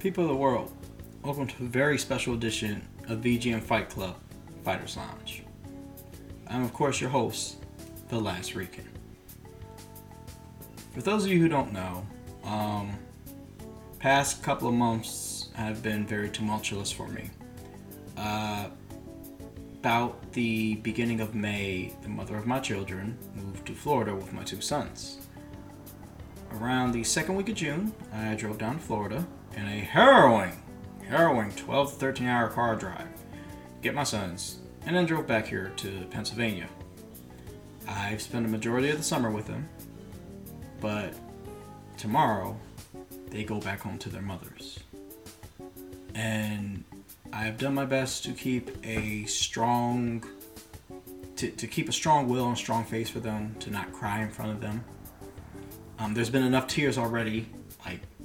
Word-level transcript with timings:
People 0.00 0.24
of 0.24 0.30
the 0.30 0.36
world, 0.36 0.72
welcome 1.22 1.46
to 1.46 1.62
a 1.62 1.66
very 1.66 1.98
special 1.98 2.32
edition 2.32 2.88
of 3.08 3.18
VGM 3.18 3.60
Fight 3.60 3.90
Club 3.90 4.16
Fighters 4.64 4.96
Lounge. 4.96 5.42
I'm, 6.48 6.64
of 6.64 6.72
course, 6.72 7.02
your 7.02 7.10
host, 7.10 7.58
The 8.08 8.18
Last 8.18 8.54
Rican. 8.54 8.88
For 10.94 11.02
those 11.02 11.26
of 11.26 11.30
you 11.30 11.38
who 11.38 11.50
don't 11.50 11.74
know, 11.74 12.06
um, 12.44 12.98
past 13.98 14.42
couple 14.42 14.68
of 14.68 14.74
months 14.74 15.50
have 15.52 15.82
been 15.82 16.06
very 16.06 16.30
tumultuous 16.30 16.90
for 16.90 17.06
me. 17.06 17.28
Uh, 18.16 18.70
about 19.80 20.32
the 20.32 20.76
beginning 20.76 21.20
of 21.20 21.34
May, 21.34 21.92
the 22.00 22.08
mother 22.08 22.38
of 22.38 22.46
my 22.46 22.58
children 22.58 23.18
moved 23.34 23.66
to 23.66 23.74
Florida 23.74 24.14
with 24.14 24.32
my 24.32 24.44
two 24.44 24.62
sons. 24.62 25.28
Around 26.52 26.92
the 26.92 27.04
second 27.04 27.34
week 27.34 27.50
of 27.50 27.54
June, 27.54 27.92
I 28.14 28.34
drove 28.34 28.56
down 28.56 28.76
to 28.76 28.80
Florida 28.80 29.26
in 29.56 29.66
a 29.66 29.80
harrowing, 29.80 30.62
harrowing 31.06 31.52
12 31.52 31.92
to 31.92 31.96
13 31.96 32.26
hour 32.26 32.48
car 32.48 32.76
drive, 32.76 33.08
get 33.82 33.94
my 33.94 34.04
sons, 34.04 34.60
and 34.86 34.96
then 34.96 35.06
drove 35.06 35.26
back 35.26 35.46
here 35.46 35.72
to 35.76 36.06
Pennsylvania. 36.10 36.68
I've 37.88 38.22
spent 38.22 38.46
a 38.46 38.48
majority 38.48 38.90
of 38.90 38.96
the 38.96 39.02
summer 39.02 39.30
with 39.30 39.46
them, 39.46 39.68
but 40.80 41.12
tomorrow 41.96 42.56
they 43.28 43.44
go 43.44 43.60
back 43.60 43.80
home 43.80 43.98
to 43.98 44.08
their 44.08 44.22
mothers. 44.22 44.78
And 46.14 46.84
I've 47.32 47.58
done 47.58 47.74
my 47.74 47.84
best 47.84 48.24
to 48.24 48.32
keep 48.32 48.70
a 48.84 49.24
strong 49.26 50.24
to, 51.36 51.50
to 51.50 51.66
keep 51.66 51.88
a 51.88 51.92
strong 51.92 52.28
will 52.28 52.48
and 52.48 52.58
strong 52.58 52.84
face 52.84 53.08
for 53.08 53.20
them, 53.20 53.56
to 53.60 53.70
not 53.70 53.92
cry 53.94 54.20
in 54.20 54.28
front 54.28 54.50
of 54.50 54.60
them. 54.60 54.84
Um, 55.98 56.12
there's 56.12 56.28
been 56.28 56.42
enough 56.42 56.66
tears 56.66 56.98
already, 56.98 57.48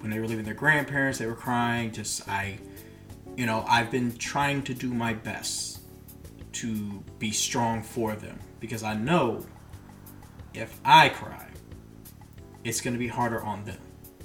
when 0.05 0.11
they 0.11 0.19
were 0.19 0.27
leaving 0.27 0.45
their 0.45 0.53
grandparents, 0.53 1.17
they 1.17 1.25
were 1.25 1.33
crying. 1.33 1.91
Just 1.91 2.29
I, 2.29 2.59
you 3.35 3.47
know, 3.47 3.65
I've 3.67 3.89
been 3.89 4.15
trying 4.15 4.61
to 4.65 4.73
do 4.75 4.93
my 4.93 5.15
best 5.15 5.79
to 6.53 7.03
be 7.17 7.31
strong 7.31 7.81
for 7.81 8.13
them 8.13 8.37
because 8.59 8.83
I 8.83 8.93
know 8.93 9.43
if 10.53 10.79
I 10.85 11.09
cry, 11.09 11.47
it's 12.63 12.81
going 12.81 12.93
to 12.93 12.99
be 12.99 13.07
harder 13.07 13.41
on 13.41 13.65
them. 13.65 13.79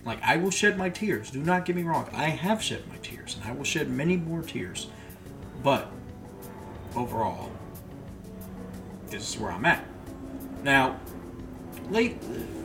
Like 0.05 0.23
I 0.23 0.37
will 0.37 0.51
shed 0.51 0.77
my 0.77 0.91
tears. 0.91 1.31
Do 1.31 1.41
not 1.41 1.65
get 1.65 1.77
me 1.77 1.83
wrong. 1.83 2.11
I 2.13 2.25
have 2.25 2.63
shed 2.63 2.87
my 2.87 2.99
tears, 2.99 3.37
and 3.37 3.51
I 3.51 3.53
will 3.53 3.65
shed 3.65 3.89
many 3.89 4.19
more 4.19 4.43
tears. 4.43 4.89
But 5.63 5.91
overall, 6.95 7.51
this 9.07 9.31
is 9.31 9.41
where 9.41 9.51
I'm 9.51 9.65
at. 9.65 9.83
Now, 10.63 11.01
late 11.89 12.23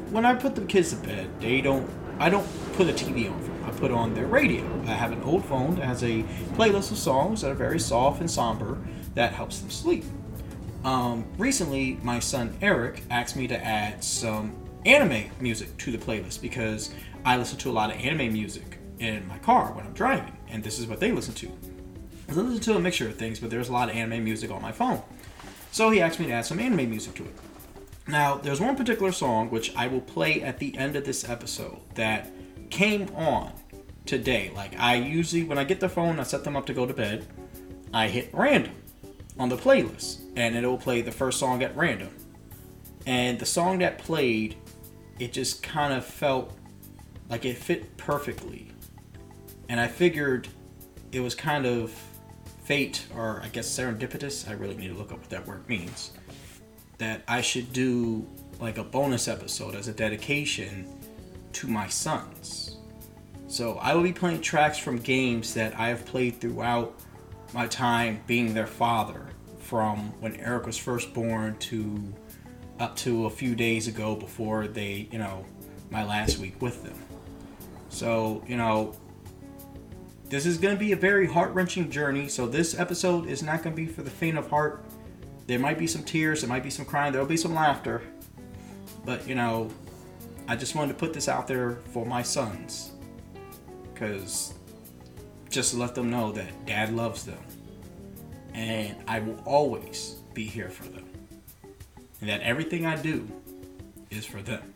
when 0.09 0.25
I 0.25 0.33
put 0.35 0.55
the 0.55 0.65
kids 0.65 0.89
to 0.89 0.97
bed, 0.97 1.29
they 1.39 1.61
don't. 1.61 1.89
I 2.19 2.29
don't 2.29 2.47
put 2.73 2.87
a 2.87 2.93
TV 2.93 3.31
on 3.31 3.39
for 3.41 3.51
them. 3.51 3.65
I 3.65 3.71
put 3.71 3.91
on 3.91 4.13
their 4.13 4.27
radio. 4.27 4.63
I 4.85 4.93
have 4.93 5.11
an 5.11 5.21
old 5.23 5.43
phone 5.45 5.75
that 5.75 5.85
has 5.85 6.03
a 6.03 6.23
playlist 6.53 6.91
of 6.91 6.97
songs 6.97 7.41
that 7.41 7.51
are 7.51 7.55
very 7.55 7.79
soft 7.79 8.21
and 8.21 8.31
somber 8.31 8.77
that 9.15 9.33
helps 9.33 9.59
them 9.59 9.69
sleep. 9.69 10.05
Um, 10.83 11.25
recently, 11.37 11.97
my 12.03 12.19
son 12.19 12.55
Eric 12.61 13.01
asked 13.09 13.35
me 13.35 13.47
to 13.47 13.65
add 13.65 14.03
some 14.03 14.55
anime 14.85 15.29
music 15.39 15.75
to 15.77 15.91
the 15.91 15.97
playlist 15.97 16.41
because 16.41 16.91
I 17.25 17.37
listen 17.37 17.57
to 17.59 17.71
a 17.71 17.73
lot 17.73 17.89
of 17.89 17.99
anime 17.99 18.31
music 18.31 18.77
in 18.99 19.27
my 19.27 19.39
car 19.39 19.73
when 19.73 19.85
I'm 19.85 19.93
driving, 19.93 20.37
and 20.47 20.63
this 20.63 20.79
is 20.79 20.85
what 20.85 20.99
they 20.99 21.11
listen 21.11 21.33
to. 21.35 21.51
I 22.29 22.33
listen 22.33 22.59
to 22.61 22.75
a 22.75 22.79
mixture 22.79 23.07
of 23.07 23.15
things, 23.15 23.39
but 23.39 23.49
there's 23.49 23.69
a 23.69 23.73
lot 23.73 23.89
of 23.89 23.95
anime 23.95 24.23
music 24.23 24.51
on 24.51 24.61
my 24.61 24.71
phone. 24.71 25.01
So 25.71 25.89
he 25.89 26.01
asked 26.01 26.19
me 26.19 26.27
to 26.27 26.33
add 26.33 26.45
some 26.45 26.59
anime 26.59 26.89
music 26.89 27.15
to 27.15 27.23
it. 27.23 27.35
Now, 28.07 28.35
there's 28.35 28.61
one 28.61 28.75
particular 28.75 29.11
song 29.11 29.49
which 29.49 29.75
I 29.75 29.87
will 29.87 30.01
play 30.01 30.41
at 30.41 30.59
the 30.59 30.77
end 30.77 30.95
of 30.95 31.05
this 31.05 31.27
episode 31.27 31.79
that 31.95 32.31
came 32.69 33.09
on 33.15 33.51
today. 34.05 34.51
Like, 34.55 34.79
I 34.79 34.95
usually, 34.95 35.43
when 35.43 35.57
I 35.57 35.63
get 35.63 35.79
the 35.79 35.89
phone, 35.89 36.19
I 36.19 36.23
set 36.23 36.43
them 36.43 36.55
up 36.55 36.65
to 36.67 36.73
go 36.73 36.85
to 36.85 36.93
bed, 36.93 37.25
I 37.93 38.07
hit 38.07 38.29
random 38.31 38.75
on 39.39 39.49
the 39.49 39.57
playlist, 39.57 40.21
and 40.35 40.55
it'll 40.55 40.77
play 40.77 41.01
the 41.01 41.11
first 41.11 41.39
song 41.39 41.63
at 41.63 41.75
random. 41.75 42.15
And 43.07 43.39
the 43.39 43.45
song 43.45 43.79
that 43.79 43.97
played, 43.97 44.55
it 45.19 45.33
just 45.33 45.63
kind 45.63 45.93
of 45.93 46.05
felt 46.05 46.53
like 47.29 47.45
it 47.45 47.57
fit 47.57 47.97
perfectly. 47.97 48.71
And 49.69 49.79
I 49.79 49.87
figured 49.87 50.47
it 51.11 51.21
was 51.21 51.33
kind 51.33 51.65
of 51.65 51.91
fate, 52.65 53.05
or 53.15 53.41
I 53.43 53.47
guess 53.47 53.67
serendipitous. 53.67 54.47
I 54.49 54.53
really 54.53 54.75
need 54.75 54.89
to 54.89 54.93
look 54.93 55.11
up 55.11 55.19
what 55.19 55.29
that 55.29 55.47
word 55.47 55.67
means. 55.67 56.11
That 56.97 57.23
I 57.27 57.41
should 57.41 57.73
do 57.73 58.27
like 58.59 58.77
a 58.77 58.83
bonus 58.83 59.27
episode 59.27 59.75
as 59.75 59.87
a 59.87 59.93
dedication 59.93 60.87
to 61.53 61.67
my 61.67 61.87
sons. 61.87 62.77
So 63.47 63.77
I 63.77 63.93
will 63.93 64.03
be 64.03 64.13
playing 64.13 64.41
tracks 64.41 64.77
from 64.77 64.97
games 64.97 65.53
that 65.53 65.77
I 65.79 65.89
have 65.89 66.05
played 66.05 66.39
throughout 66.41 66.99
my 67.53 67.67
time 67.67 68.21
being 68.27 68.53
their 68.53 68.67
father, 68.67 69.27
from 69.59 70.11
when 70.19 70.35
Eric 70.35 70.65
was 70.65 70.77
first 70.77 71.13
born 71.13 71.57
to 71.59 72.13
up 72.79 72.95
to 72.97 73.25
a 73.25 73.29
few 73.29 73.55
days 73.55 73.87
ago 73.87 74.15
before 74.15 74.67
they, 74.67 75.07
you 75.11 75.17
know, 75.17 75.45
my 75.89 76.03
last 76.03 76.37
week 76.39 76.61
with 76.61 76.83
them. 76.83 76.97
So, 77.89 78.43
you 78.47 78.57
know, 78.57 78.95
this 80.29 80.45
is 80.45 80.57
going 80.57 80.75
to 80.75 80.79
be 80.79 80.91
a 80.91 80.97
very 80.97 81.27
heart 81.27 81.53
wrenching 81.53 81.89
journey. 81.89 82.27
So, 82.27 82.47
this 82.47 82.77
episode 82.77 83.27
is 83.27 83.41
not 83.41 83.63
going 83.63 83.75
to 83.75 83.81
be 83.81 83.87
for 83.87 84.01
the 84.01 84.09
faint 84.09 84.37
of 84.37 84.49
heart. 84.49 84.83
There 85.47 85.59
might 85.59 85.77
be 85.77 85.87
some 85.87 86.03
tears, 86.03 86.41
there 86.41 86.49
might 86.49 86.63
be 86.63 86.69
some 86.69 86.85
crying, 86.85 87.11
there'll 87.11 87.27
be 87.27 87.37
some 87.37 87.53
laughter. 87.53 88.01
But, 89.05 89.27
you 89.27 89.35
know, 89.35 89.69
I 90.47 90.55
just 90.55 90.75
wanted 90.75 90.93
to 90.93 90.99
put 90.99 91.13
this 91.13 91.27
out 91.27 91.47
there 91.47 91.77
for 91.93 92.05
my 92.05 92.23
sons. 92.23 92.91
Because 93.93 94.53
just 95.49 95.73
let 95.73 95.95
them 95.95 96.09
know 96.09 96.31
that 96.31 96.65
dad 96.65 96.93
loves 96.93 97.23
them. 97.23 97.37
And 98.53 98.95
I 99.07 99.19
will 99.19 99.39
always 99.45 100.15
be 100.33 100.45
here 100.45 100.69
for 100.69 100.85
them. 100.89 101.05
And 102.21 102.29
that 102.29 102.41
everything 102.41 102.85
I 102.85 102.95
do 102.95 103.27
is 104.09 104.25
for 104.25 104.41
them. 104.41 104.73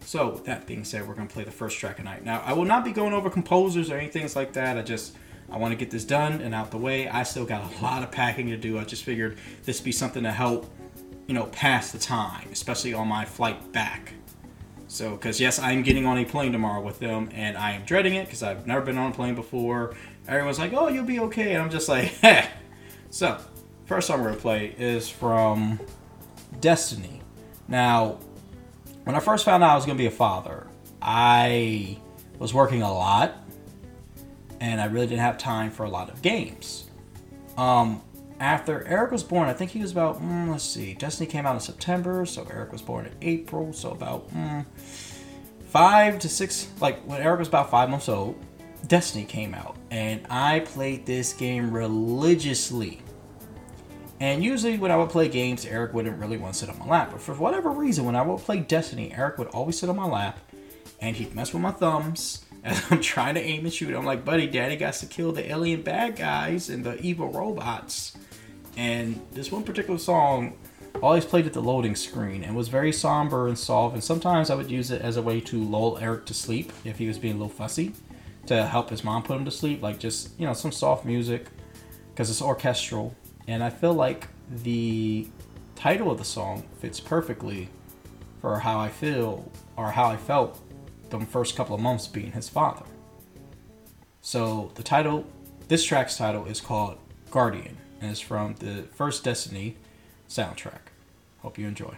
So, 0.00 0.30
with 0.30 0.46
that 0.46 0.66
being 0.66 0.84
said, 0.84 1.06
we're 1.06 1.14
going 1.14 1.28
to 1.28 1.34
play 1.34 1.44
the 1.44 1.50
first 1.50 1.78
track 1.78 1.96
tonight. 1.96 2.24
Now, 2.24 2.42
I 2.46 2.54
will 2.54 2.64
not 2.64 2.82
be 2.82 2.92
going 2.92 3.12
over 3.12 3.28
composers 3.28 3.90
or 3.90 3.98
anything 3.98 4.26
like 4.34 4.54
that. 4.54 4.78
I 4.78 4.82
just, 4.82 5.14
I 5.50 5.56
want 5.56 5.72
to 5.72 5.76
get 5.76 5.90
this 5.90 6.04
done 6.04 6.40
and 6.40 6.54
out 6.54 6.70
the 6.70 6.78
way. 6.78 7.08
I 7.08 7.22
still 7.22 7.44
got 7.44 7.72
a 7.72 7.82
lot 7.82 8.02
of 8.02 8.10
packing 8.10 8.48
to 8.48 8.56
do. 8.56 8.78
I 8.78 8.84
just 8.84 9.04
figured 9.04 9.38
this 9.64 9.80
be 9.80 9.92
something 9.92 10.22
to 10.22 10.30
help, 10.30 10.70
you 11.26 11.34
know, 11.34 11.46
pass 11.46 11.92
the 11.92 11.98
time, 11.98 12.48
especially 12.52 12.94
on 12.94 13.08
my 13.08 13.24
flight 13.24 13.72
back. 13.72 14.12
So, 14.88 15.12
because 15.12 15.40
yes, 15.40 15.58
I'm 15.58 15.82
getting 15.82 16.06
on 16.06 16.18
a 16.18 16.24
plane 16.24 16.52
tomorrow 16.52 16.82
with 16.82 16.98
them, 16.98 17.28
and 17.32 17.56
I 17.56 17.72
am 17.72 17.84
dreading 17.84 18.14
it 18.14 18.24
because 18.26 18.42
I've 18.42 18.66
never 18.66 18.80
been 18.80 18.96
on 18.96 19.10
a 19.10 19.14
plane 19.14 19.34
before. 19.34 19.94
Everyone's 20.26 20.58
like, 20.58 20.72
"Oh, 20.72 20.88
you'll 20.88 21.04
be 21.04 21.20
okay," 21.20 21.52
and 21.52 21.62
I'm 21.62 21.70
just 21.70 21.88
like, 21.88 22.06
"Heh." 22.22 22.46
So, 23.10 23.38
first 23.84 24.06
song 24.06 24.20
we're 24.20 24.30
gonna 24.30 24.40
play 24.40 24.74
is 24.78 25.08
from 25.08 25.78
Destiny. 26.60 27.20
Now, 27.68 28.18
when 29.04 29.14
I 29.14 29.20
first 29.20 29.44
found 29.44 29.62
out 29.62 29.70
I 29.70 29.74
was 29.74 29.84
to 29.84 29.94
be 29.94 30.06
a 30.06 30.10
father, 30.10 30.66
I 31.02 31.98
was 32.38 32.54
working 32.54 32.80
a 32.80 32.92
lot 32.92 33.36
and 34.60 34.80
I 34.80 34.86
really 34.86 35.06
didn't 35.06 35.20
have 35.20 35.38
time 35.38 35.70
for 35.70 35.84
a 35.84 35.90
lot 35.90 36.10
of 36.10 36.22
games. 36.22 36.84
Um, 37.56 38.02
after 38.40 38.84
Eric 38.86 39.10
was 39.10 39.22
born, 39.22 39.48
I 39.48 39.52
think 39.52 39.70
he 39.70 39.80
was 39.80 39.90
about, 39.90 40.22
mm, 40.22 40.50
let's 40.50 40.64
see, 40.64 40.94
Destiny 40.94 41.28
came 41.28 41.46
out 41.46 41.54
in 41.54 41.60
September, 41.60 42.24
so 42.24 42.46
Eric 42.50 42.72
was 42.72 42.82
born 42.82 43.06
in 43.06 43.12
April, 43.20 43.72
so 43.72 43.90
about 43.90 44.32
mm, 44.32 44.64
five 45.68 46.18
to 46.20 46.28
six, 46.28 46.68
like 46.80 47.00
when 47.00 47.20
Eric 47.20 47.40
was 47.40 47.48
about 47.48 47.70
five 47.70 47.90
months 47.90 48.08
old, 48.08 48.36
Destiny 48.86 49.24
came 49.24 49.54
out. 49.54 49.76
And 49.90 50.24
I 50.30 50.60
played 50.60 51.04
this 51.04 51.32
game 51.32 51.72
religiously. 51.72 53.02
And 54.20 54.42
usually, 54.42 54.78
when 54.78 54.90
I 54.90 54.96
would 54.96 55.10
play 55.10 55.28
games, 55.28 55.64
Eric 55.64 55.94
wouldn't 55.94 56.18
really 56.18 56.38
want 56.38 56.54
to 56.54 56.58
sit 56.58 56.68
on 56.68 56.78
my 56.78 56.86
lap. 56.86 57.10
But 57.12 57.20
for 57.20 57.34
whatever 57.34 57.70
reason, 57.70 58.04
when 58.04 58.16
I 58.16 58.22
would 58.22 58.40
play 58.40 58.60
Destiny, 58.60 59.12
Eric 59.12 59.38
would 59.38 59.48
always 59.48 59.78
sit 59.78 59.88
on 59.88 59.96
my 59.96 60.06
lap 60.06 60.40
and 61.00 61.14
he'd 61.14 61.34
mess 61.34 61.52
with 61.52 61.62
my 61.62 61.70
thumbs 61.70 62.44
as 62.64 62.82
I'm 62.90 63.00
trying 63.00 63.34
to 63.34 63.40
aim 63.40 63.64
and 63.64 63.72
shoot. 63.72 63.94
I'm 63.94 64.04
like, 64.04 64.24
buddy, 64.24 64.46
daddy 64.46 64.76
got 64.76 64.94
to 64.94 65.06
kill 65.06 65.32
the 65.32 65.48
alien 65.50 65.82
bad 65.82 66.16
guys 66.16 66.68
and 66.68 66.84
the 66.84 67.00
evil 67.00 67.28
robots. 67.28 68.16
And 68.76 69.20
this 69.32 69.50
one 69.50 69.64
particular 69.64 69.98
song 69.98 70.56
always 71.02 71.24
played 71.24 71.46
at 71.46 71.52
the 71.52 71.62
loading 71.62 71.94
screen 71.96 72.44
and 72.44 72.56
was 72.56 72.68
very 72.68 72.92
somber 72.92 73.48
and 73.48 73.58
soft. 73.58 73.94
And 73.94 74.02
sometimes 74.02 74.50
I 74.50 74.54
would 74.54 74.70
use 74.70 74.90
it 74.90 75.02
as 75.02 75.16
a 75.16 75.22
way 75.22 75.40
to 75.42 75.62
lull 75.62 75.98
Eric 75.98 76.26
to 76.26 76.34
sleep 76.34 76.72
if 76.84 76.98
he 76.98 77.06
was 77.06 77.18
being 77.18 77.34
a 77.34 77.38
little 77.38 77.52
fussy 77.52 77.92
to 78.46 78.66
help 78.66 78.90
his 78.90 79.04
mom 79.04 79.22
put 79.22 79.36
him 79.36 79.44
to 79.44 79.50
sleep. 79.50 79.82
Like 79.82 79.98
just, 79.98 80.38
you 80.38 80.46
know, 80.46 80.54
some 80.54 80.72
soft 80.72 81.04
music 81.04 81.46
because 82.10 82.30
it's 82.30 82.42
orchestral 82.42 83.14
and 83.46 83.64
I 83.64 83.70
feel 83.70 83.94
like 83.94 84.28
the 84.62 85.26
title 85.74 86.10
of 86.10 86.18
the 86.18 86.24
song 86.24 86.64
fits 86.80 87.00
perfectly 87.00 87.68
for 88.40 88.58
how 88.58 88.78
I 88.78 88.88
feel 88.88 89.50
or 89.76 89.90
how 89.90 90.04
I 90.04 90.16
felt 90.16 90.60
the 91.10 91.20
first 91.20 91.56
couple 91.56 91.74
of 91.74 91.80
months 91.80 92.06
being 92.06 92.32
his 92.32 92.48
father. 92.48 92.84
So 94.20 94.72
the 94.74 94.82
title, 94.82 95.24
this 95.68 95.84
track's 95.84 96.16
title 96.16 96.46
is 96.46 96.60
called 96.60 96.98
Guardian 97.30 97.76
and 98.00 98.10
it's 98.10 98.20
from 98.20 98.54
the 98.56 98.84
first 98.94 99.24
Destiny 99.24 99.76
soundtrack. 100.28 100.92
Hope 101.40 101.58
you 101.58 101.66
enjoy. 101.66 101.96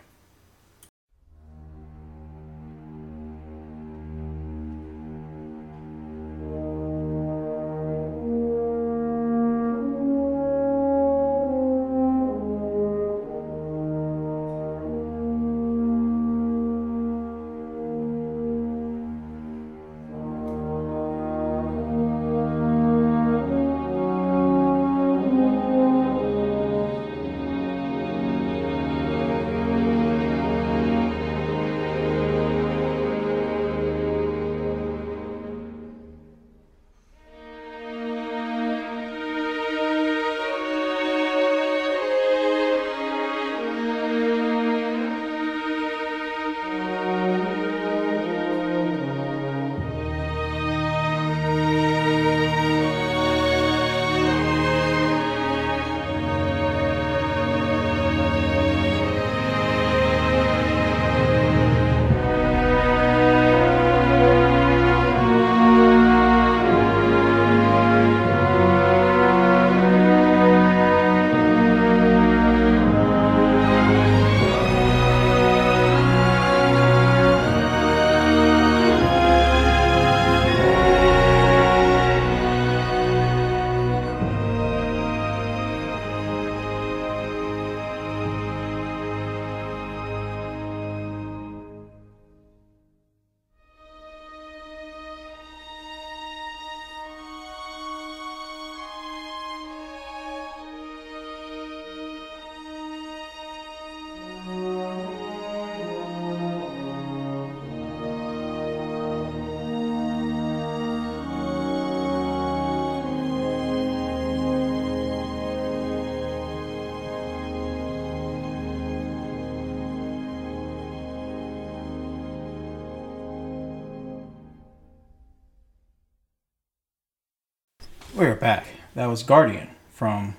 We're 128.13 128.35
back. 128.35 128.67
That 128.97 129.07
was 129.07 129.23
Guardian 129.23 129.69
from 129.93 130.37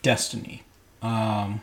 Destiny. 0.00 0.62
Um, 1.02 1.60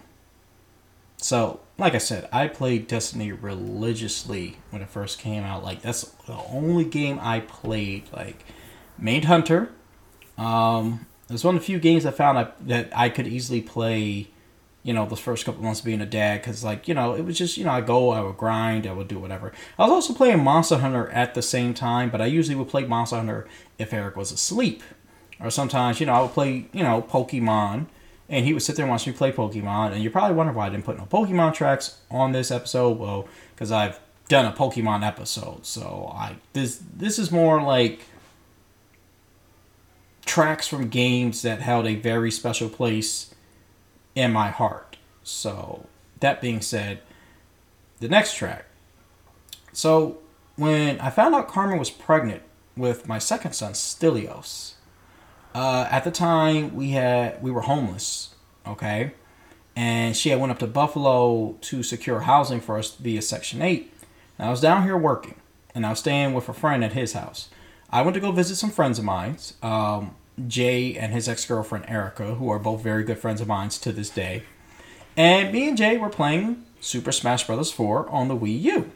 so, 1.18 1.62
like 1.80 1.95
I 1.95 1.98
said, 1.98 2.30
I 2.31 2.48
played 2.48 2.88
Destiny 2.88 3.31
religiously 3.31 4.57
when 4.69 4.83
it 4.83 4.89
first 4.89 5.18
came 5.18 5.44
out. 5.44 5.63
Like 5.63 5.81
that's 5.81 6.04
the 6.04 6.38
only 6.51 6.86
game 6.86 7.18
I 7.19 7.39
played. 7.39 8.04
Like 8.13 8.45
Main 9.00 9.24
Hunter. 9.24 9.71
Um, 10.38 11.07
it 11.27 11.33
was 11.33 11.44
one 11.44 11.56
of 11.56 11.62
the 11.62 11.65
few 11.65 11.80
games 11.80 12.06
I 12.06 12.12
found 12.12 12.38
I, 12.38 12.50
that 12.62 12.89
I 12.95 13.10
could 13.10 13.27
easily 13.27 13.62
play. 13.62 14.27
You 14.83 14.94
know, 14.94 15.06
the 15.06 15.18
first 15.18 15.44
couple 15.44 15.63
months 15.63 15.81
being 15.81 16.00
a 16.00 16.06
dad, 16.06 16.42
because 16.42 16.63
like 16.63 16.88
you 16.88 16.94
know, 16.94 17.13
it 17.15 17.24
was 17.24 17.36
just 17.38 17.57
you 17.57 17.65
know, 17.65 17.71
I 17.71 17.81
go, 17.81 18.12
I 18.12 18.21
would 18.21 18.38
grind, 18.38 18.86
I 18.86 18.94
would 18.94 19.07
do 19.07 19.18
whatever. 19.18 19.51
I 19.77 19.83
was 19.83 19.92
also 19.92 20.13
playing 20.13 20.44
Monster 20.44 20.77
Hunter 20.77 21.10
at 21.10 21.33
the 21.33 21.42
same 21.42 21.74
time, 21.74 22.10
but 22.12 22.21
I 22.21 22.27
usually 22.27 22.56
would 22.56 22.69
play 22.69 22.86
Monster 22.86 23.18
Hunter 23.18 23.48
if 23.80 23.92
Eric 23.92 24.15
was 24.15 24.31
asleep, 24.31 24.81
or 25.39 25.50
sometimes 25.50 26.00
you 26.00 26.06
know 26.06 26.13
I 26.13 26.22
would 26.22 26.31
play 26.31 26.68
you 26.74 26.84
know 26.84 27.01
Pokemon 27.01 27.88
and 28.30 28.45
he 28.45 28.54
would 28.54 28.62
sit 28.62 28.75
there 28.75 28.84
and 28.84 28.92
watch 28.92 29.07
me 29.07 29.13
play 29.13 29.31
Pokemon. 29.31 29.94
And 29.94 30.04
you're 30.04 30.12
probably 30.12 30.36
wondering 30.36 30.57
why 30.57 30.68
I 30.68 30.69
didn't 30.69 30.86
put 30.86 30.98
no 30.98 31.06
Pokemon 31.06 31.54
tracks 31.54 31.98
on 32.12 32.34
this 32.34 32.51
episode. 32.51 32.98
Well, 32.98 33.28
because 33.56 33.72
I've 33.72 34.00
done 34.28 34.45
a 34.45 34.51
Pokemon 34.51 35.06
episode, 35.06 35.66
so 35.66 36.12
I 36.13 36.38
this 36.54 36.81
this 36.95 37.18
is 37.18 37.31
more 37.31 37.62
like 37.62 38.01
tracks 40.25 40.68
from 40.68 40.89
games 40.89 41.42
that 41.42 41.62
held 41.62 41.88
a 41.88 41.95
very 41.95 42.31
special 42.31 42.69
place 42.69 43.34
in 44.13 44.34
my 44.34 44.50
heart. 44.50 44.98
So 45.24 45.88
that 46.19 46.42
being 46.42 46.62
said, 46.62 47.00
the 48.00 48.10
next 48.10 48.36
track. 48.36 48.66
So 49.72 50.18
when 50.57 51.00
I 51.00 51.10
found 51.10 51.34
out 51.34 51.48
Carmen 51.48 51.80
was 51.80 51.89
pregnant 51.89 52.42
with 52.75 53.07
my 53.07 53.19
second 53.19 53.54
son, 53.54 53.74
Stelios, 53.74 54.74
uh, 55.57 55.88
at 55.89 56.04
the 56.04 56.12
time 56.12 56.75
we 56.75 56.92
had 56.92 57.42
we 57.42 57.50
were 57.50 57.62
homeless, 57.62 58.36
okay, 58.68 59.13
and 59.75 60.15
she 60.15 60.30
had 60.30 60.39
went 60.39 60.51
up 60.51 60.59
to 60.59 60.68
Buffalo 60.68 61.54
to 61.62 61.81
secure 61.81 62.19
housing 62.21 62.62
for 62.62 62.77
us 62.77 62.94
via 62.95 63.24
Section 63.24 63.63
Eight. 63.63 63.92
And 64.38 64.48
I 64.48 64.51
was 64.51 64.62
down 64.62 64.83
here 64.83 64.95
working, 64.95 65.33
and 65.74 65.83
I 65.83 65.89
was 65.89 65.98
staying 65.98 66.36
with 66.36 66.48
a 66.48 66.54
friend 66.54 66.83
at 66.83 66.94
his 66.94 67.13
house. 67.13 67.50
I 67.89 68.04
went 68.04 68.13
to 68.13 68.19
go 68.19 68.31
visit 68.31 68.57
some 68.57 68.69
friends 68.69 69.00
of 69.00 69.06
mine, 69.06 69.38
um, 69.63 70.15
Jay 70.48 70.95
and 70.95 71.12
his 71.12 71.27
ex 71.27 71.44
girlfriend 71.44 71.86
Erica, 71.88 72.36
who 72.36 72.51
are 72.51 72.60
both 72.60 72.83
very 72.83 73.03
good 73.03 73.18
friends 73.18 73.42
of 73.42 73.48
mine 73.48 73.69
to 73.69 73.92
this 73.92 74.12
day. 74.12 74.44
And 75.15 75.51
me 75.51 75.68
and 75.68 75.75
Jay 75.75 75.98
were 75.98 76.10
playing 76.10 76.65
Super 76.81 77.12
Smash 77.12 77.48
Bros. 77.48 77.71
4 77.71 78.07
on 78.12 78.27
the 78.27 78.38
Wii 78.38 78.62
U. 78.62 78.92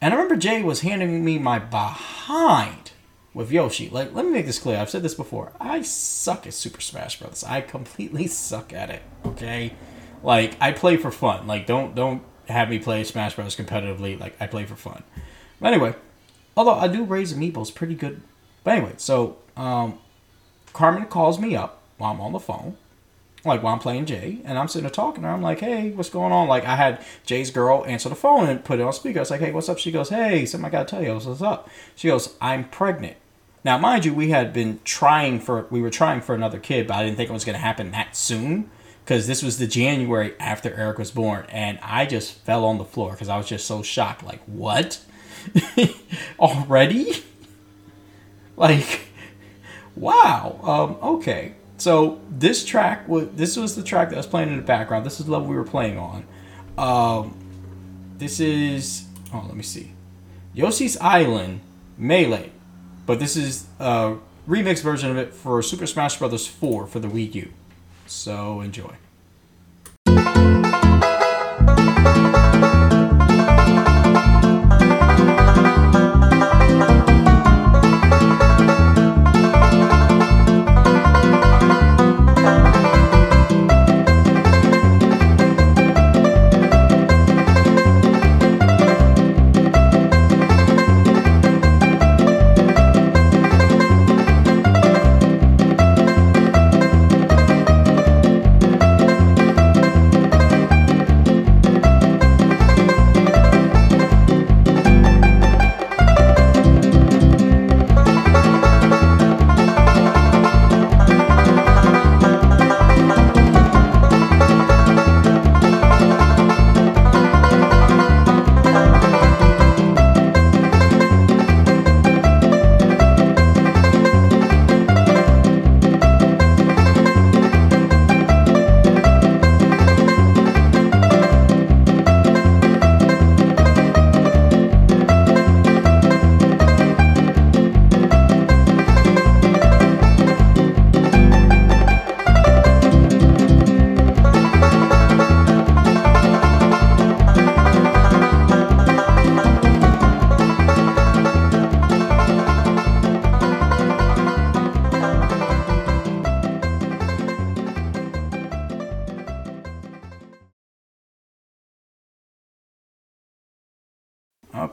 And 0.00 0.14
I 0.14 0.16
remember 0.16 0.36
Jay 0.36 0.62
was 0.62 0.80
handing 0.80 1.22
me 1.22 1.38
my 1.38 1.58
behind 1.58 2.92
with 3.32 3.50
Yoshi. 3.50 3.88
Like, 3.88 4.14
let 4.14 4.24
me 4.24 4.32
make 4.32 4.46
this 4.46 4.58
clear. 4.58 4.78
I've 4.78 4.90
said 4.90 5.02
this 5.02 5.14
before. 5.14 5.52
I 5.60 5.82
suck 5.82 6.46
at 6.46 6.54
Super 6.54 6.80
Smash 6.80 7.18
Bros. 7.18 7.44
I 7.44 7.60
completely 7.60 8.26
suck 8.28 8.72
at 8.72 8.90
it. 8.90 9.02
Okay, 9.24 9.74
like 10.22 10.56
I 10.60 10.72
play 10.72 10.96
for 10.96 11.10
fun. 11.10 11.46
Like, 11.46 11.66
don't 11.66 11.94
don't 11.94 12.22
have 12.48 12.68
me 12.68 12.78
play 12.78 13.04
Smash 13.04 13.36
Bros. 13.36 13.56
competitively. 13.56 14.18
Like, 14.18 14.34
I 14.40 14.46
play 14.46 14.64
for 14.64 14.76
fun. 14.76 15.02
But 15.60 15.72
anyway, 15.72 15.94
although 16.56 16.74
I 16.74 16.88
do 16.88 17.04
raise 17.04 17.32
amiibos 17.32 17.74
pretty 17.74 17.94
good. 17.94 18.22
But 18.64 18.76
anyway, 18.76 18.94
so 18.96 19.38
um, 19.56 19.98
Carmen 20.72 21.06
calls 21.06 21.38
me 21.38 21.56
up 21.56 21.82
while 21.98 22.12
I'm 22.12 22.20
on 22.20 22.32
the 22.32 22.40
phone. 22.40 22.76
Like 23.44 23.62
while 23.62 23.72
I'm 23.72 23.78
playing 23.78 24.06
Jay, 24.06 24.38
and 24.44 24.58
I'm 24.58 24.68
sitting 24.68 24.82
there 24.82 24.90
talking 24.90 25.22
to 25.22 25.28
her. 25.28 25.34
I'm 25.34 25.42
like, 25.42 25.60
"Hey, 25.60 25.90
what's 25.92 26.10
going 26.10 26.32
on?" 26.32 26.46
Like 26.46 26.64
I 26.64 26.76
had 26.76 27.04
Jay's 27.24 27.50
girl 27.50 27.84
answer 27.86 28.08
the 28.08 28.14
phone 28.14 28.48
and 28.48 28.64
put 28.64 28.80
it 28.80 28.82
on 28.82 28.92
speaker. 28.92 29.18
I 29.18 29.22
was 29.22 29.30
like, 29.30 29.40
"Hey, 29.40 29.52
what's 29.52 29.68
up?" 29.68 29.78
She 29.78 29.90
goes, 29.90 30.10
"Hey, 30.10 30.44
something 30.44 30.66
I 30.66 30.70
gotta 30.70 30.88
tell 30.88 31.02
you. 31.02 31.14
What's 31.14 31.40
up?" 31.42 31.70
She 31.94 32.08
goes, 32.08 32.34
"I'm 32.40 32.68
pregnant." 32.68 33.16
Now, 33.64 33.76
mind 33.78 34.04
you, 34.04 34.14
we 34.14 34.30
had 34.30 34.52
been 34.52 34.80
trying 34.84 35.40
for 35.40 35.66
we 35.70 35.80
were 35.80 35.90
trying 35.90 36.20
for 36.20 36.34
another 36.34 36.58
kid, 36.58 36.86
but 36.86 36.96
I 36.96 37.04
didn't 37.04 37.16
think 37.16 37.30
it 37.30 37.32
was 37.32 37.44
to 37.44 37.52
happen 37.54 37.90
that 37.92 38.16
soon 38.16 38.70
because 39.04 39.26
this 39.26 39.42
was 39.42 39.58
the 39.58 39.66
January 39.66 40.34
after 40.38 40.72
Eric 40.74 40.98
was 40.98 41.10
born, 41.10 41.44
and 41.50 41.78
I 41.82 42.06
just 42.06 42.34
fell 42.34 42.64
on 42.64 42.78
the 42.78 42.84
floor 42.84 43.12
because 43.12 43.28
I 43.28 43.36
was 43.36 43.46
just 43.46 43.66
so 43.66 43.82
shocked. 43.82 44.22
Like, 44.22 44.40
what? 44.44 45.00
Already? 46.38 47.24
like, 48.56 49.00
wow. 49.96 50.60
Um, 50.62 51.14
okay. 51.16 51.54
So 51.80 52.20
this 52.30 52.64
track 52.64 53.08
was 53.08 53.28
this 53.30 53.56
was 53.56 53.74
the 53.74 53.82
track 53.82 54.10
that 54.10 54.16
was 54.16 54.26
playing 54.26 54.50
in 54.50 54.56
the 54.56 54.62
background. 54.62 55.04
This 55.04 55.18
is 55.18 55.26
the 55.26 55.32
level 55.32 55.48
we 55.48 55.56
were 55.56 55.64
playing 55.64 55.98
on. 55.98 56.26
Um, 56.78 57.34
this 58.18 58.38
is 58.38 59.06
oh, 59.34 59.44
let 59.46 59.56
me 59.56 59.62
see, 59.62 59.92
Yoshi's 60.54 60.96
Island 60.98 61.60
Melee 61.96 62.52
but 63.10 63.18
this 63.18 63.36
is 63.36 63.66
a 63.80 64.16
remix 64.48 64.82
version 64.82 65.10
of 65.10 65.16
it 65.16 65.34
for 65.34 65.62
Super 65.62 65.84
Smash 65.84 66.20
Bros. 66.20 66.46
4 66.46 66.86
for 66.86 67.00
the 67.00 67.08
Wii 67.08 67.34
U. 67.34 67.52
So 68.06 68.60
enjoy. 68.60 68.94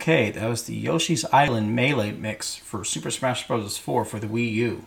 Okay, 0.08 0.32
that 0.32 0.48
was 0.48 0.64
the 0.64 0.74
Yoshi's 0.74 1.26
Island 1.34 1.76
Melee 1.76 2.14
mix 2.14 2.56
for 2.56 2.86
Super 2.86 3.12
Smash 3.12 3.46
Bros. 3.46 3.78
4 3.78 4.06
for 4.06 4.20
the 4.20 4.28
Wii 4.28 4.54
U. 4.54 4.86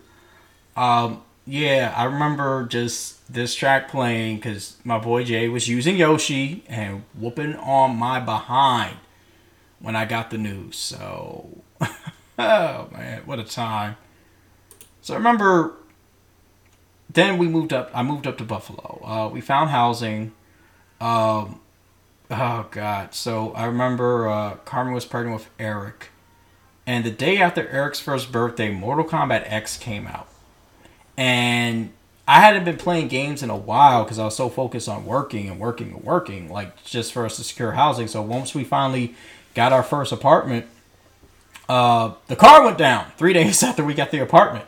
Um, 0.76 1.22
yeah, 1.44 1.92
I 1.94 2.04
remember 2.04 2.64
just 2.64 3.30
this 3.30 3.54
track 3.54 3.90
playing 3.90 4.36
because 4.36 4.78
my 4.82 4.96
boy 4.98 5.24
Jay 5.24 5.46
was 5.50 5.68
using 5.68 5.98
Yoshi 5.98 6.64
and 6.68 7.04
whooping 7.12 7.54
on 7.56 7.96
my 7.96 8.18
behind 8.18 8.96
when 9.78 9.94
I 9.94 10.06
got 10.06 10.30
the 10.30 10.38
news. 10.38 10.78
So, 10.78 11.64
oh 12.38 12.88
man, 12.90 13.20
what 13.26 13.38
a 13.38 13.44
time. 13.44 13.98
So 15.02 15.12
I 15.12 15.18
remember 15.18 15.74
then 17.10 17.36
we 17.36 17.46
moved 17.46 17.74
up, 17.74 17.90
I 17.92 18.02
moved 18.02 18.26
up 18.26 18.38
to 18.38 18.44
Buffalo. 18.44 19.02
Uh, 19.04 19.28
we 19.28 19.42
found 19.42 19.68
housing. 19.68 20.32
Um, 20.98 21.60
Oh 22.30 22.68
God! 22.70 23.12
So 23.12 23.52
I 23.54 23.64
remember 23.64 24.28
uh, 24.28 24.54
Carmen 24.64 24.94
was 24.94 25.04
pregnant 25.04 25.40
with 25.40 25.50
Eric, 25.58 26.10
and 26.86 27.04
the 27.04 27.10
day 27.10 27.38
after 27.38 27.68
Eric's 27.68 27.98
first 27.98 28.30
birthday, 28.30 28.70
Mortal 28.70 29.04
Kombat 29.04 29.42
X 29.46 29.76
came 29.76 30.06
out, 30.06 30.28
and 31.16 31.92
I 32.28 32.38
hadn't 32.38 32.64
been 32.64 32.76
playing 32.76 33.08
games 33.08 33.42
in 33.42 33.50
a 33.50 33.56
while 33.56 34.04
because 34.04 34.20
I 34.20 34.24
was 34.24 34.36
so 34.36 34.48
focused 34.48 34.88
on 34.88 35.04
working 35.04 35.48
and 35.48 35.58
working 35.58 35.90
and 35.90 36.04
working, 36.04 36.48
like 36.48 36.84
just 36.84 37.12
for 37.12 37.24
us 37.24 37.34
to 37.36 37.42
secure 37.42 37.72
housing. 37.72 38.06
So 38.06 38.22
once 38.22 38.54
we 38.54 38.62
finally 38.62 39.16
got 39.56 39.72
our 39.72 39.82
first 39.82 40.12
apartment, 40.12 40.66
uh, 41.68 42.12
the 42.28 42.36
car 42.36 42.64
went 42.64 42.78
down 42.78 43.10
three 43.16 43.32
days 43.40 43.60
after 43.64 43.82
we 43.82 43.92
got 43.92 44.12
the 44.12 44.20
apartment. 44.20 44.66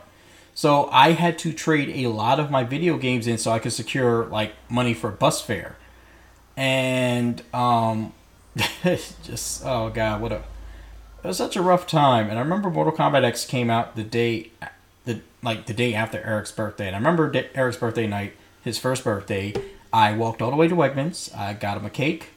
So 0.53 0.89
I 0.91 1.13
had 1.13 1.39
to 1.39 1.53
trade 1.53 2.05
a 2.05 2.09
lot 2.09 2.41
of 2.41 2.51
my 2.51 2.65
video 2.65 2.97
games 2.97 3.25
in 3.25 3.37
so 3.37 3.51
I 3.51 3.59
could 3.59 3.71
secure 3.71 4.25
like 4.25 4.51
money 4.69 4.93
for 4.93 5.09
bus 5.09 5.39
fare. 5.39 5.77
And 6.55 7.41
um 7.53 8.13
just 9.23 9.65
oh 9.65 9.89
god, 9.89 10.21
what 10.21 10.31
a 10.31 10.43
it 11.23 11.27
was 11.27 11.37
such 11.37 11.55
a 11.55 11.61
rough 11.61 11.87
time. 11.87 12.29
And 12.29 12.37
I 12.37 12.41
remember 12.41 12.69
Mortal 12.69 12.93
Kombat 12.93 13.23
X 13.23 13.45
came 13.45 13.69
out 13.69 13.95
the 13.95 14.03
day 14.03 14.51
the 15.05 15.21
like 15.41 15.65
the 15.65 15.73
day 15.73 15.93
after 15.93 16.19
Eric's 16.21 16.51
birthday. 16.51 16.87
And 16.87 16.95
I 16.95 16.99
remember 16.99 17.31
Eric's 17.55 17.77
birthday 17.77 18.07
night, 18.07 18.33
his 18.61 18.77
first 18.77 19.03
birthday, 19.03 19.53
I 19.91 20.13
walked 20.13 20.41
all 20.41 20.49
the 20.49 20.57
way 20.57 20.67
to 20.67 20.75
Wegmans. 20.75 21.35
I 21.35 21.53
got 21.53 21.77
him 21.77 21.85
a 21.85 21.89
cake 21.89 22.29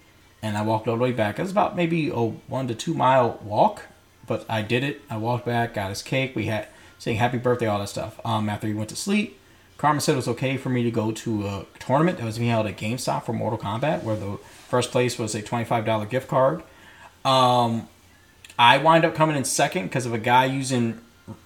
and 0.42 0.56
I 0.56 0.62
walked 0.62 0.87
all 0.87 0.96
the 0.96 1.02
way 1.02 1.12
back. 1.12 1.38
It 1.38 1.42
was 1.42 1.50
about 1.50 1.75
maybe 1.75 2.08
a 2.08 2.20
one 2.20 2.68
to 2.68 2.75
two 2.75 2.94
mile 2.94 3.40
walk, 3.42 3.82
but 4.26 4.44
I 4.49 4.62
did 4.62 4.85
it. 4.85 5.00
I 5.11 5.16
walked 5.16 5.46
back, 5.46 5.75
got 5.75 5.88
his 5.88 6.02
cake. 6.02 6.37
We 6.37 6.46
had 6.46 6.68
saying 6.99 7.16
happy 7.18 7.38
birthday, 7.38 7.66
all 7.66 7.78
that 7.80 7.88
stuff. 7.88 8.20
Um, 8.25 8.49
after 8.49 8.66
he 8.66 8.75
went 8.75 8.90
to 8.90 8.96
sleep, 8.96 9.38
Carmen 9.78 10.00
said 10.00 10.12
it 10.12 10.16
was 10.16 10.28
okay 10.28 10.56
for 10.56 10.71
me 10.71 10.83
to 10.83 10.90
go 10.90 11.12
to 11.12 11.47
a 11.47 11.66
tournament 11.78 12.18
that 12.18 12.25
was 12.25 12.38
being 12.38 12.50
held 12.50 12.66
at 12.66 12.78
GameStop 12.78 13.25
for 13.25 13.33
Mortal 13.33 13.59
Kombat, 13.59 14.02
where 14.02 14.16
the 14.16 14.38
first 14.68 14.90
place 14.90 15.18
was 15.18 15.35
a 15.35 15.42
$25 15.42 16.09
gift 16.09 16.28
card. 16.28 16.62
Um, 17.25 17.88
I 18.59 18.78
wind 18.78 19.04
up 19.04 19.14
coming 19.14 19.37
in 19.37 19.45
second 19.45 19.85
because 19.85 20.06
of 20.06 20.14
a 20.14 20.18
guy 20.18 20.47
using 20.47 21.00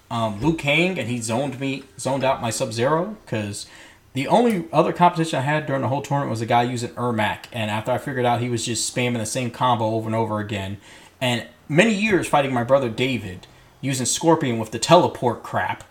um, 0.09 0.41
Liu 0.41 0.53
Kang, 0.55 0.97
and 0.97 1.09
he 1.09 1.19
zoned 1.19 1.59
me, 1.59 1.83
zoned 1.99 2.23
out 2.23 2.41
my 2.41 2.51
Sub 2.51 2.71
Zero 2.71 3.17
because 3.25 3.65
the 4.13 4.27
only 4.27 4.67
other 4.71 4.93
competition 4.93 5.39
I 5.39 5.41
had 5.41 5.65
during 5.65 5.81
the 5.81 5.87
whole 5.89 6.01
tournament 6.01 6.29
was 6.29 6.41
a 6.41 6.45
guy 6.45 6.63
using 6.63 6.91
Ermac, 6.91 7.45
and 7.51 7.69
after 7.69 7.91
I 7.91 7.97
figured 7.97 8.25
out 8.25 8.41
he 8.41 8.49
was 8.49 8.65
just 8.65 8.93
spamming 8.93 9.17
the 9.17 9.25
same 9.25 9.51
combo 9.51 9.85
over 9.85 10.07
and 10.07 10.15
over 10.15 10.39
again, 10.39 10.77
and 11.19 11.47
many 11.67 11.93
years 11.93 12.27
fighting 12.27 12.53
my 12.53 12.63
brother 12.63 12.89
David, 12.89 13.47
using 13.81 14.05
Scorpion 14.05 14.59
with 14.59 14.71
the 14.71 14.79
teleport 14.79 15.43
crap, 15.43 15.83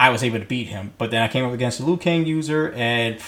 I 0.00 0.08
was 0.08 0.24
able 0.24 0.38
to 0.38 0.46
beat 0.46 0.68
him. 0.68 0.94
But 0.96 1.10
then 1.10 1.20
I 1.20 1.28
came 1.28 1.44
up 1.44 1.52
against 1.52 1.78
a 1.78 1.84
Liu 1.84 1.98
Kang 1.98 2.24
user 2.24 2.72
and 2.72 3.20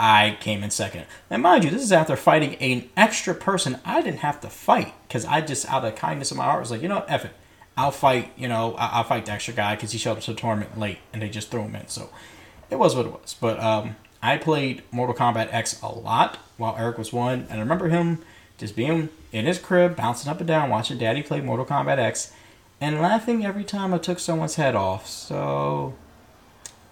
I 0.00 0.36
came 0.40 0.64
in 0.64 0.70
second. 0.70 1.06
And 1.30 1.44
mind 1.44 1.62
you, 1.62 1.70
this 1.70 1.80
is 1.80 1.92
after 1.92 2.16
fighting 2.16 2.56
an 2.56 2.90
extra 2.96 3.34
person 3.34 3.78
I 3.84 4.02
didn't 4.02 4.18
have 4.18 4.40
to 4.40 4.50
fight 4.50 4.92
because 5.06 5.24
I 5.24 5.42
just, 5.42 5.64
out 5.70 5.84
of 5.84 5.94
kindness 5.94 6.32
of 6.32 6.38
my 6.38 6.44
heart, 6.44 6.58
was 6.58 6.72
like, 6.72 6.82
you 6.82 6.88
know, 6.88 6.96
what, 6.96 7.08
F 7.08 7.24
it. 7.24 7.30
I'll 7.76 7.92
fight, 7.92 8.32
you 8.36 8.48
know, 8.48 8.74
I'll 8.74 9.04
fight 9.04 9.26
the 9.26 9.32
extra 9.32 9.54
guy 9.54 9.76
because 9.76 9.92
he 9.92 9.98
showed 9.98 10.18
up 10.18 10.20
to 10.24 10.34
the 10.34 10.40
tournament 10.40 10.76
late 10.76 10.98
and 11.12 11.22
they 11.22 11.28
just 11.28 11.52
threw 11.52 11.62
him 11.62 11.76
in. 11.76 11.86
So 11.86 12.10
it 12.68 12.80
was 12.80 12.96
what 12.96 13.06
it 13.06 13.12
was. 13.12 13.36
But 13.40 13.60
um, 13.60 13.94
I 14.20 14.38
played 14.38 14.82
Mortal 14.90 15.14
Kombat 15.14 15.54
X 15.54 15.80
a 15.82 15.88
lot 15.88 16.36
while 16.56 16.74
Eric 16.76 16.98
was 16.98 17.12
one. 17.12 17.46
And 17.48 17.60
I 17.60 17.60
remember 17.60 17.88
him 17.88 18.18
just 18.58 18.74
being 18.74 19.08
in 19.30 19.46
his 19.46 19.60
crib, 19.60 19.94
bouncing 19.94 20.28
up 20.28 20.40
and 20.40 20.48
down, 20.48 20.68
watching 20.68 20.98
Daddy 20.98 21.22
play 21.22 21.40
Mortal 21.40 21.64
Kombat 21.64 21.98
X 21.98 22.32
and 22.82 23.00
laughing 23.00 23.46
every 23.46 23.62
time 23.62 23.94
I 23.94 23.98
took 23.98 24.18
someone's 24.18 24.56
head 24.56 24.74
off. 24.74 25.06
So, 25.06 25.94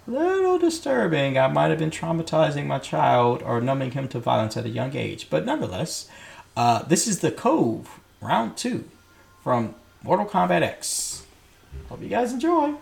little 0.07 0.57
disturbing. 0.57 1.37
I 1.37 1.49
might 1.49 1.71
have 1.71 1.81
been 1.81 1.91
traumatizing 1.91 2.67
my 2.67 2.79
child 2.79 3.43
or 3.43 3.61
numbing 3.61 3.91
him 3.91 4.07
to 4.11 4.21
violence 4.21 4.57
at 4.57 4.65
a 4.65 4.69
young 4.69 4.95
age. 4.95 5.27
But 5.29 5.45
nonetheless, 5.45 6.09
uh, 6.57 6.85
this 6.85 7.09
is 7.09 7.19
the 7.19 7.33
Cove, 7.33 7.99
round 8.21 8.57
two 8.57 8.85
from 9.43 9.75
Mortal 10.05 10.27
Kombat 10.27 10.63
X. 10.63 11.27
Hope 11.89 12.01
you 12.01 12.09
guys 12.09 12.33
enjoy. 12.33 12.75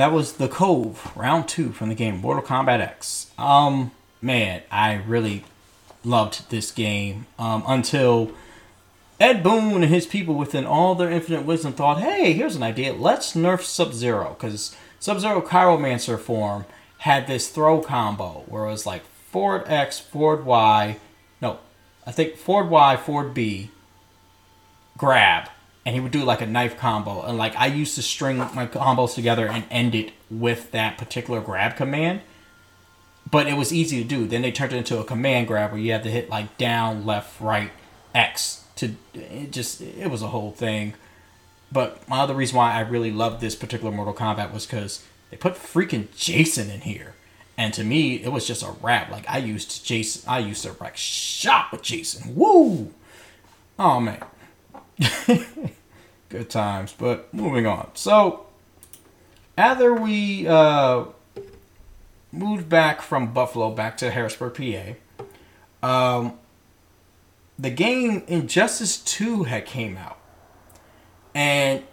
That 0.00 0.12
was 0.12 0.32
the 0.32 0.48
Cove, 0.48 1.12
round 1.14 1.46
two 1.46 1.72
from 1.72 1.90
the 1.90 1.94
game 1.94 2.22
Mortal 2.22 2.42
Kombat 2.42 2.80
X. 2.80 3.30
Um, 3.36 3.90
man, 4.22 4.62
I 4.70 4.94
really 4.94 5.44
loved 6.04 6.48
this 6.48 6.72
game 6.72 7.26
um, 7.38 7.62
until 7.68 8.32
Ed 9.20 9.42
Boon 9.42 9.82
and 9.82 9.92
his 9.92 10.06
people, 10.06 10.36
within 10.36 10.64
all 10.64 10.94
their 10.94 11.10
infinite 11.10 11.44
wisdom, 11.44 11.74
thought, 11.74 12.00
"Hey, 12.00 12.32
here's 12.32 12.56
an 12.56 12.62
idea. 12.62 12.94
Let's 12.94 13.34
nerf 13.34 13.60
Sub 13.60 13.92
Zero 13.92 14.34
because 14.38 14.74
Sub 14.98 15.20
Zero 15.20 15.42
Cryomancer 15.42 16.18
form 16.18 16.64
had 17.00 17.26
this 17.26 17.50
throw 17.50 17.82
combo 17.82 18.44
where 18.48 18.64
it 18.64 18.70
was 18.70 18.86
like 18.86 19.04
forward 19.30 19.64
X, 19.66 20.00
forward 20.00 20.46
Y, 20.46 20.96
no, 21.42 21.58
I 22.06 22.12
think 22.12 22.36
forward 22.36 22.70
Y, 22.70 22.96
forward 22.96 23.34
B, 23.34 23.70
grab." 24.96 25.50
And 25.84 25.94
he 25.94 26.00
would 26.00 26.12
do 26.12 26.24
like 26.24 26.40
a 26.40 26.46
knife 26.46 26.76
combo. 26.76 27.22
And 27.22 27.38
like 27.38 27.56
I 27.56 27.66
used 27.66 27.94
to 27.94 28.02
string 28.02 28.38
my 28.38 28.66
combos 28.66 29.14
together 29.14 29.46
and 29.48 29.64
end 29.70 29.94
it 29.94 30.12
with 30.30 30.70
that 30.72 30.98
particular 30.98 31.40
grab 31.40 31.76
command. 31.76 32.20
But 33.30 33.46
it 33.46 33.56
was 33.56 33.72
easy 33.72 34.02
to 34.02 34.08
do. 34.08 34.26
Then 34.26 34.42
they 34.42 34.50
turned 34.50 34.72
it 34.72 34.78
into 34.78 34.98
a 34.98 35.04
command 35.04 35.46
grab 35.46 35.70
where 35.70 35.80
you 35.80 35.92
had 35.92 36.02
to 36.02 36.10
hit 36.10 36.28
like 36.28 36.58
down, 36.58 37.06
left, 37.06 37.40
right, 37.40 37.70
X 38.14 38.64
to 38.76 38.94
it 39.14 39.52
just 39.52 39.80
it 39.80 40.10
was 40.10 40.22
a 40.22 40.28
whole 40.28 40.50
thing. 40.50 40.94
But 41.70 42.06
my 42.08 42.20
other 42.20 42.34
reason 42.34 42.56
why 42.56 42.72
I 42.72 42.80
really 42.80 43.12
loved 43.12 43.40
this 43.40 43.54
particular 43.54 43.92
Mortal 43.92 44.14
Kombat 44.14 44.52
was 44.52 44.66
because 44.66 45.04
they 45.30 45.36
put 45.36 45.54
freaking 45.54 46.08
Jason 46.16 46.68
in 46.70 46.80
here. 46.80 47.14
And 47.56 47.72
to 47.74 47.84
me, 47.84 48.14
it 48.22 48.32
was 48.32 48.46
just 48.46 48.62
a 48.62 48.72
rap. 48.82 49.10
Like 49.10 49.28
I 49.28 49.38
used 49.38 49.84
Jason, 49.84 50.28
I 50.28 50.38
used 50.40 50.62
to 50.64 50.72
wreck 50.72 50.96
shop 50.96 51.72
with 51.72 51.82
Jason. 51.82 52.34
Woo! 52.34 52.92
Oh 53.78 54.00
man. 54.00 54.24
Good 56.28 56.50
times. 56.50 56.94
But 56.96 57.32
moving 57.32 57.66
on. 57.66 57.90
So, 57.94 58.46
after 59.56 59.94
we 59.94 60.46
uh, 60.46 61.04
moved 62.32 62.68
back 62.68 63.02
from 63.02 63.32
Buffalo 63.32 63.70
back 63.70 63.96
to 63.98 64.10
Harrisburg, 64.10 64.54
PA, 64.54 65.26
um, 65.82 66.38
the 67.58 67.70
game 67.70 68.22
Injustice 68.26 68.98
2 68.98 69.44
had 69.44 69.66
came 69.66 69.96
out. 69.96 70.18
And 71.34 71.84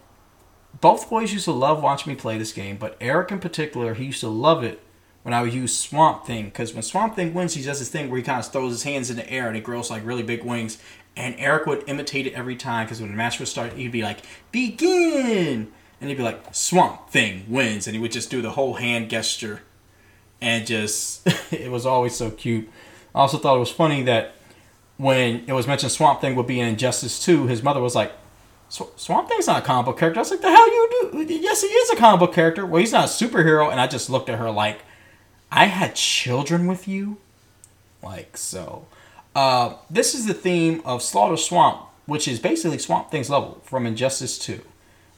both 0.80 1.10
boys 1.10 1.34
used 1.34 1.46
to 1.46 1.52
love 1.52 1.82
watching 1.82 2.14
me 2.14 2.18
play 2.18 2.38
this 2.38 2.52
game, 2.52 2.78
but 2.78 2.98
Eric 3.02 3.32
in 3.32 3.40
particular, 3.40 3.94
he 3.94 4.06
used 4.06 4.22
to 4.22 4.30
love 4.30 4.64
it 4.64 4.82
when 5.24 5.34
I 5.34 5.42
would 5.42 5.54
use 5.54 5.76
Swamp 5.76 6.26
Thing. 6.26 6.46
Because 6.46 6.74
when 6.74 6.84
Swamp 6.84 7.16
Thing 7.16 7.34
wins, 7.34 7.54
he 7.54 7.64
does 7.64 7.80
this 7.80 7.90
thing 7.90 8.10
where 8.10 8.18
he 8.18 8.24
kind 8.24 8.40
of 8.40 8.50
throws 8.52 8.72
his 8.72 8.84
hands 8.84 9.10
in 9.10 9.18
the 9.18 9.30
air 9.30 9.48
and 9.48 9.58
it 9.58 9.64
grows 9.64 9.92
like 9.92 10.06
really 10.06 10.24
big 10.24 10.44
wings 10.44 10.78
and 11.18 11.36
Eric 11.38 11.66
would 11.66 11.84
imitate 11.88 12.28
it 12.28 12.34
every 12.34 12.56
time 12.56 12.86
because 12.86 13.02
when 13.02 13.10
the 13.10 13.18
match 13.18 13.40
would 13.40 13.48
start, 13.48 13.74
he'd 13.74 13.92
be 13.92 14.04
like, 14.04 14.20
"Begin," 14.52 15.72
and 16.00 16.10
he'd 16.10 16.18
be 16.18 16.24
like, 16.24 16.42
"Swamp 16.54 17.10
Thing 17.10 17.46
wins," 17.50 17.88
and 17.88 17.96
he 17.96 18.02
would 18.02 18.12
just 18.12 18.30
do 18.30 18.42
the 18.42 18.52
whole 18.52 18.76
hand 18.76 19.10
gesture, 19.10 19.62
and 20.40 20.66
just 20.66 21.28
it 21.52 21.72
was 21.72 21.86
always 21.86 22.16
so 22.16 22.30
cute. 22.30 22.70
I 23.16 23.20
also 23.20 23.38
thought 23.38 23.56
it 23.56 23.60
was 23.60 23.72
funny 23.72 24.04
that 24.04 24.36
when 24.98 25.44
it 25.48 25.54
was 25.54 25.68
mentioned 25.68 25.92
Swamp 25.92 26.22
Thing 26.22 26.36
would 26.36 26.48
be 26.48 26.60
in 26.60 26.68
Injustice 26.68 27.24
2, 27.24 27.48
his 27.48 27.64
mother 27.64 27.82
was 27.82 27.96
like, 27.96 28.12
Swamp 28.70 29.30
Thing's 29.30 29.48
not 29.48 29.64
a 29.64 29.66
comic 29.66 29.86
book 29.86 29.98
character. 29.98 30.20
I 30.20 30.22
was 30.22 30.32
like, 30.32 30.42
the 30.42 30.52
hell 30.52 30.68
you 30.68 30.90
do? 31.14 31.34
Yes, 31.34 31.62
he 31.62 31.68
is 31.68 31.90
a 31.92 31.96
comic 31.96 32.20
book 32.20 32.34
character. 32.34 32.66
Well, 32.66 32.80
he's 32.82 32.92
not 32.92 33.06
a 33.06 33.08
superhero. 33.08 33.72
And 33.72 33.80
I 33.80 33.88
just 33.88 34.10
looked 34.10 34.30
at 34.30 34.40
her 34.40 34.52
like, 34.52 34.82
I 35.52 35.66
had 35.66 35.96
children 35.96 36.68
with 36.68 36.88
you? 36.88 37.18
Like, 38.04 38.38
so. 38.38 38.88
Uh, 39.38 39.76
this 39.88 40.16
is 40.16 40.26
the 40.26 40.34
theme 40.34 40.82
of 40.84 41.04
Slaughter 41.04 41.38
Swamp, 41.38 41.86
which 42.08 42.28
is 42.28 42.40
basically 42.40 42.80
Swamp 42.80 43.12
Thing's 43.12 43.30
level 43.30 43.62
from 43.64 43.86
Injustice 43.86 44.40
2. 44.40 44.60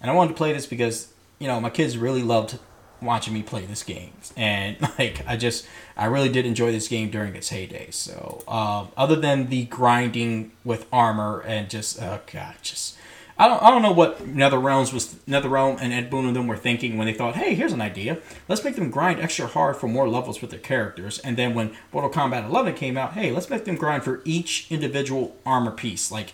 And 0.01 0.12
I 0.12 0.13
wanted 0.13 0.32
to 0.32 0.36
play 0.36 0.51
this 0.51 0.65
because, 0.65 1.13
you 1.39 1.47
know, 1.47 1.62
my 1.62 1.69
kids 1.69 1.97
really 1.97 2.21
loved 2.21 2.60
watching 3.01 3.34
me 3.34 3.43
play 3.43 3.63
this 3.65 3.82
game. 3.82 4.12
And, 4.36 4.75
like, 4.99 5.25
I 5.25 5.38
just, 5.38 5.65
I 5.95 6.08
really 6.08 6.27
did 6.27 6.45
enjoy 6.45 6.73
this 6.73 6.89
game 6.89 7.10
during 7.10 7.34
its 7.34 7.47
heyday. 7.47 7.91
So, 7.91 8.43
uh, 8.45 8.88
other 8.97 9.15
than 9.15 9.47
the 9.47 9.63
grinding 9.63 10.51
with 10.65 10.86
armor 10.91 11.39
and 11.39 11.69
just, 11.69 12.01
oh, 12.01 12.19
God, 12.29 12.55
just 12.62 12.97
I 13.39 13.47
don't, 13.47 13.63
I 13.63 13.71
don't 13.71 13.82
know 13.82 13.93
what 13.93 14.28
Nether 14.28 14.60
Realms 14.60 14.91
was 14.91 15.15
NetherRealm 15.25 15.78
and 15.80 15.93
Ed 15.93 16.10
Boon 16.10 16.25
and 16.25 16.36
them 16.36 16.47
were 16.47 16.58
thinking 16.58 16.97
when 16.97 17.08
they 17.08 17.13
thought, 17.13 17.38
hey, 17.38 17.56
here's 17.56 17.71
an 17.71 17.80
idea. 17.80 18.17
Let's 18.49 18.65
make 18.65 18.75
them 18.75 18.91
grind 18.91 19.21
extra 19.21 19.47
hard 19.47 19.78
for 19.78 19.88
more 19.88 20.10
levels 20.10 20.41
with 20.41 20.52
their 20.52 20.60
characters. 20.60 21.19
And 21.19 21.38
then 21.38 21.54
when 21.54 21.71
Mortal 21.93 22.12
Kombat 22.12 22.49
11 22.49 22.73
came 22.73 22.97
out, 22.97 23.13
hey, 23.13 23.32
let's 23.32 23.49
make 23.49 23.63
them 23.63 23.78
grind 23.78 24.04
for 24.04 24.21
each 24.25 24.69
individual 24.69 25.38
armor 25.45 25.71
piece. 25.71 26.12
Like, 26.12 26.34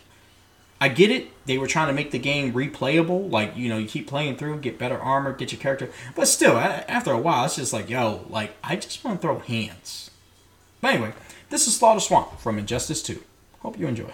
I 0.81 0.87
get 0.89 1.11
it. 1.11 1.27
They 1.45 1.59
were 1.59 1.67
trying 1.67 1.87
to 1.89 1.93
make 1.93 2.09
the 2.09 2.17
game 2.17 2.53
replayable. 2.53 3.29
Like, 3.29 3.55
you 3.55 3.69
know, 3.69 3.77
you 3.77 3.87
keep 3.87 4.07
playing 4.07 4.37
through, 4.37 4.61
get 4.61 4.79
better 4.79 4.97
armor, 4.97 5.31
get 5.31 5.51
your 5.51 5.61
character. 5.61 5.91
But 6.15 6.27
still, 6.27 6.57
after 6.57 7.11
a 7.11 7.19
while, 7.19 7.45
it's 7.45 7.57
just 7.57 7.71
like, 7.71 7.87
yo, 7.87 8.25
like, 8.31 8.55
I 8.63 8.77
just 8.77 9.03
want 9.03 9.21
to 9.21 9.27
throw 9.27 9.37
hands. 9.37 10.09
But 10.81 10.95
anyway, 10.95 11.13
this 11.51 11.67
is 11.67 11.77
Slaughter 11.77 11.99
Swamp 11.99 12.39
from 12.39 12.57
Injustice 12.57 13.03
2. 13.03 13.23
Hope 13.59 13.77
you 13.77 13.85
enjoy. 13.87 14.11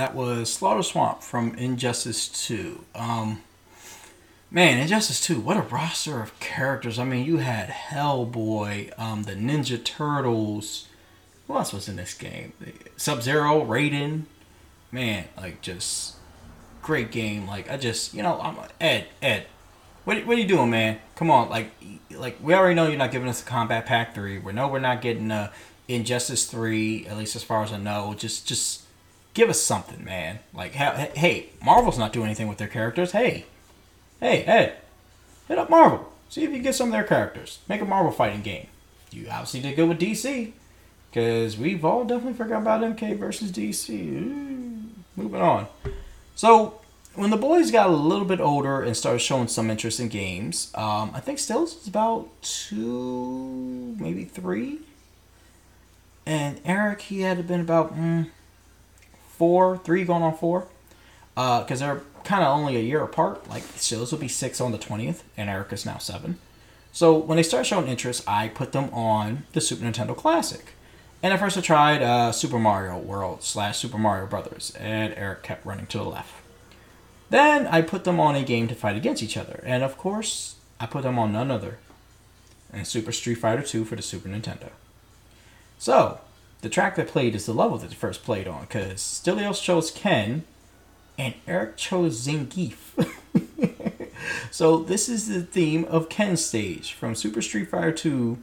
That 0.00 0.14
was 0.14 0.50
Slaughter 0.50 0.82
Swamp 0.82 1.22
from 1.22 1.54
Injustice 1.56 2.26
2. 2.46 2.86
Um, 2.94 3.42
man, 4.50 4.78
Injustice 4.78 5.20
2, 5.20 5.38
what 5.38 5.58
a 5.58 5.60
roster 5.60 6.22
of 6.22 6.40
characters. 6.40 6.98
I 6.98 7.04
mean, 7.04 7.26
you 7.26 7.36
had 7.36 7.68
Hellboy, 7.68 8.98
um, 8.98 9.24
the 9.24 9.34
Ninja 9.34 9.84
Turtles. 9.84 10.88
Who 11.46 11.54
else 11.54 11.74
was 11.74 11.86
in 11.86 11.96
this 11.96 12.14
game? 12.14 12.54
Sub 12.96 13.20
Zero, 13.20 13.62
Raiden. 13.62 14.22
Man, 14.90 15.26
like, 15.36 15.60
just 15.60 16.16
great 16.80 17.12
game. 17.12 17.46
Like, 17.46 17.70
I 17.70 17.76
just, 17.76 18.14
you 18.14 18.22
know, 18.22 18.40
I'm 18.40 18.56
Ed, 18.80 19.06
Ed. 19.20 19.48
What, 20.04 20.26
what 20.26 20.38
are 20.38 20.40
you 20.40 20.48
doing, 20.48 20.70
man? 20.70 20.98
Come 21.14 21.30
on, 21.30 21.50
like, 21.50 21.72
like 22.10 22.38
we 22.42 22.54
already 22.54 22.74
know 22.74 22.86
you're 22.86 22.96
not 22.96 23.12
giving 23.12 23.28
us 23.28 23.42
a 23.42 23.44
Combat 23.44 23.84
Pack 23.84 24.14
3. 24.14 24.38
We 24.38 24.54
know 24.54 24.66
we're 24.66 24.78
not 24.78 25.02
getting 25.02 25.30
a 25.30 25.52
Injustice 25.88 26.46
3, 26.46 27.06
at 27.06 27.18
least 27.18 27.36
as 27.36 27.42
far 27.42 27.62
as 27.62 27.70
I 27.70 27.76
know. 27.76 28.14
Just, 28.16 28.48
just 28.48 28.84
give 29.34 29.48
us 29.48 29.60
something, 29.60 30.04
man. 30.04 30.40
Like, 30.52 30.72
hey, 30.72 31.50
Marvel's 31.64 31.98
not 31.98 32.12
doing 32.12 32.26
anything 32.26 32.48
with 32.48 32.58
their 32.58 32.68
characters. 32.68 33.12
Hey, 33.12 33.46
hey, 34.20 34.42
hey, 34.42 34.74
hit 35.48 35.58
up 35.58 35.70
Marvel. 35.70 36.12
See 36.28 36.44
if 36.44 36.50
you 36.50 36.56
can 36.56 36.62
get 36.62 36.74
some 36.74 36.88
of 36.88 36.92
their 36.92 37.04
characters. 37.04 37.58
Make 37.68 37.80
a 37.80 37.84
Marvel 37.84 38.12
fighting 38.12 38.42
game. 38.42 38.68
You 39.10 39.28
obviously 39.30 39.60
did 39.60 39.76
good 39.76 39.88
with 39.88 39.98
DC, 39.98 40.52
because 41.10 41.58
we've 41.58 41.84
all 41.84 42.04
definitely 42.04 42.34
forgot 42.34 42.62
about 42.62 42.82
MK 42.82 43.18
versus 43.18 43.50
DC. 43.50 43.90
Ooh, 43.90 44.88
moving 45.16 45.40
on. 45.40 45.66
So, 46.36 46.80
when 47.14 47.30
the 47.30 47.36
boys 47.36 47.72
got 47.72 47.88
a 47.88 47.92
little 47.92 48.24
bit 48.24 48.40
older 48.40 48.82
and 48.82 48.96
started 48.96 49.18
showing 49.18 49.48
some 49.48 49.70
interest 49.70 49.98
in 49.98 50.08
games, 50.08 50.70
um, 50.76 51.10
I 51.12 51.20
think 51.20 51.40
Stills 51.40 51.74
was 51.74 51.88
about 51.88 52.28
two, 52.42 53.96
maybe 53.98 54.24
three. 54.24 54.80
And 56.24 56.60
Eric, 56.64 57.02
he 57.02 57.22
had 57.22 57.44
been 57.48 57.60
about 57.60 57.96
mm, 57.96 58.28
four, 59.40 59.78
three 59.78 60.04
going 60.04 60.22
on 60.22 60.36
four, 60.36 60.68
because 61.34 61.80
uh, 61.80 61.86
they're 61.86 62.02
kind 62.24 62.42
of 62.44 62.48
only 62.48 62.76
a 62.76 62.80
year 62.80 63.02
apart. 63.02 63.48
Like 63.48 63.62
Stills 63.76 64.12
will 64.12 64.18
be 64.18 64.28
six 64.28 64.60
on 64.60 64.70
the 64.70 64.76
twentieth, 64.76 65.24
and 65.34 65.48
Erica's 65.48 65.86
now 65.86 65.96
seven. 65.96 66.38
So 66.92 67.16
when 67.16 67.36
they 67.36 67.42
start 67.42 67.64
showing 67.64 67.88
interest, 67.88 68.22
I 68.28 68.48
put 68.48 68.72
them 68.72 68.92
on 68.92 69.44
the 69.54 69.62
Super 69.62 69.82
Nintendo 69.82 70.14
Classic. 70.14 70.74
And 71.22 71.32
at 71.32 71.40
first 71.40 71.56
I 71.56 71.62
tried 71.62 72.02
uh, 72.02 72.32
Super 72.32 72.58
Mario 72.58 72.98
World 72.98 73.42
slash 73.42 73.78
Super 73.78 73.96
Mario 73.96 74.26
Brothers, 74.26 74.76
and 74.78 75.14
Eric 75.16 75.42
kept 75.42 75.64
running 75.64 75.86
to 75.86 75.98
the 75.98 76.04
left. 76.04 76.34
Then 77.30 77.66
I 77.66 77.80
put 77.80 78.04
them 78.04 78.20
on 78.20 78.34
a 78.34 78.42
game 78.42 78.68
to 78.68 78.74
fight 78.74 78.96
against 78.96 79.22
each 79.22 79.38
other, 79.38 79.62
and 79.64 79.82
of 79.82 79.96
course 79.96 80.56
I 80.78 80.84
put 80.84 81.02
them 81.02 81.18
on 81.18 81.32
none 81.32 81.50
other 81.50 81.78
than 82.70 82.84
Super 82.84 83.12
Street 83.12 83.36
Fighter 83.36 83.62
2 83.62 83.86
for 83.86 83.96
the 83.96 84.02
Super 84.02 84.28
Nintendo. 84.28 84.68
So 85.78 86.20
the 86.60 86.68
track 86.68 86.96
that 86.96 87.08
played 87.08 87.34
is 87.34 87.46
the 87.46 87.54
level 87.54 87.78
that 87.78 87.94
first 87.94 88.22
played 88.22 88.46
on, 88.46 88.62
because 88.62 89.00
Stelios 89.00 89.62
chose 89.62 89.90
Ken, 89.90 90.44
and 91.18 91.34
Eric 91.46 91.76
chose 91.76 92.26
Zangief. 92.26 92.76
so 94.50 94.78
this 94.78 95.08
is 95.08 95.28
the 95.28 95.42
theme 95.42 95.84
of 95.84 96.08
Ken's 96.08 96.44
stage 96.44 96.92
from 96.92 97.14
Super 97.14 97.42
Street 97.42 97.68
Fighter 97.68 97.92
2. 97.92 98.38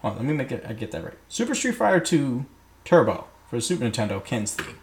Hold 0.00 0.12
on, 0.12 0.18
let 0.18 0.26
me 0.26 0.34
make 0.34 0.52
it. 0.52 0.64
I 0.68 0.72
get 0.72 0.90
that 0.92 1.04
right. 1.04 1.18
Super 1.28 1.54
Street 1.54 1.76
Fighter 1.76 2.00
2 2.00 2.44
Turbo 2.84 3.26
for 3.48 3.60
Super 3.60 3.84
Nintendo. 3.84 4.24
Ken's 4.24 4.54
theme. 4.54 4.78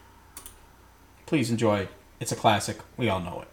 Please 1.26 1.52
enjoy. 1.52 1.88
It's 2.20 2.32
a 2.32 2.36
classic. 2.36 2.80
We 2.98 3.10
all 3.10 3.20
know 3.20 3.42
it. 3.42 3.48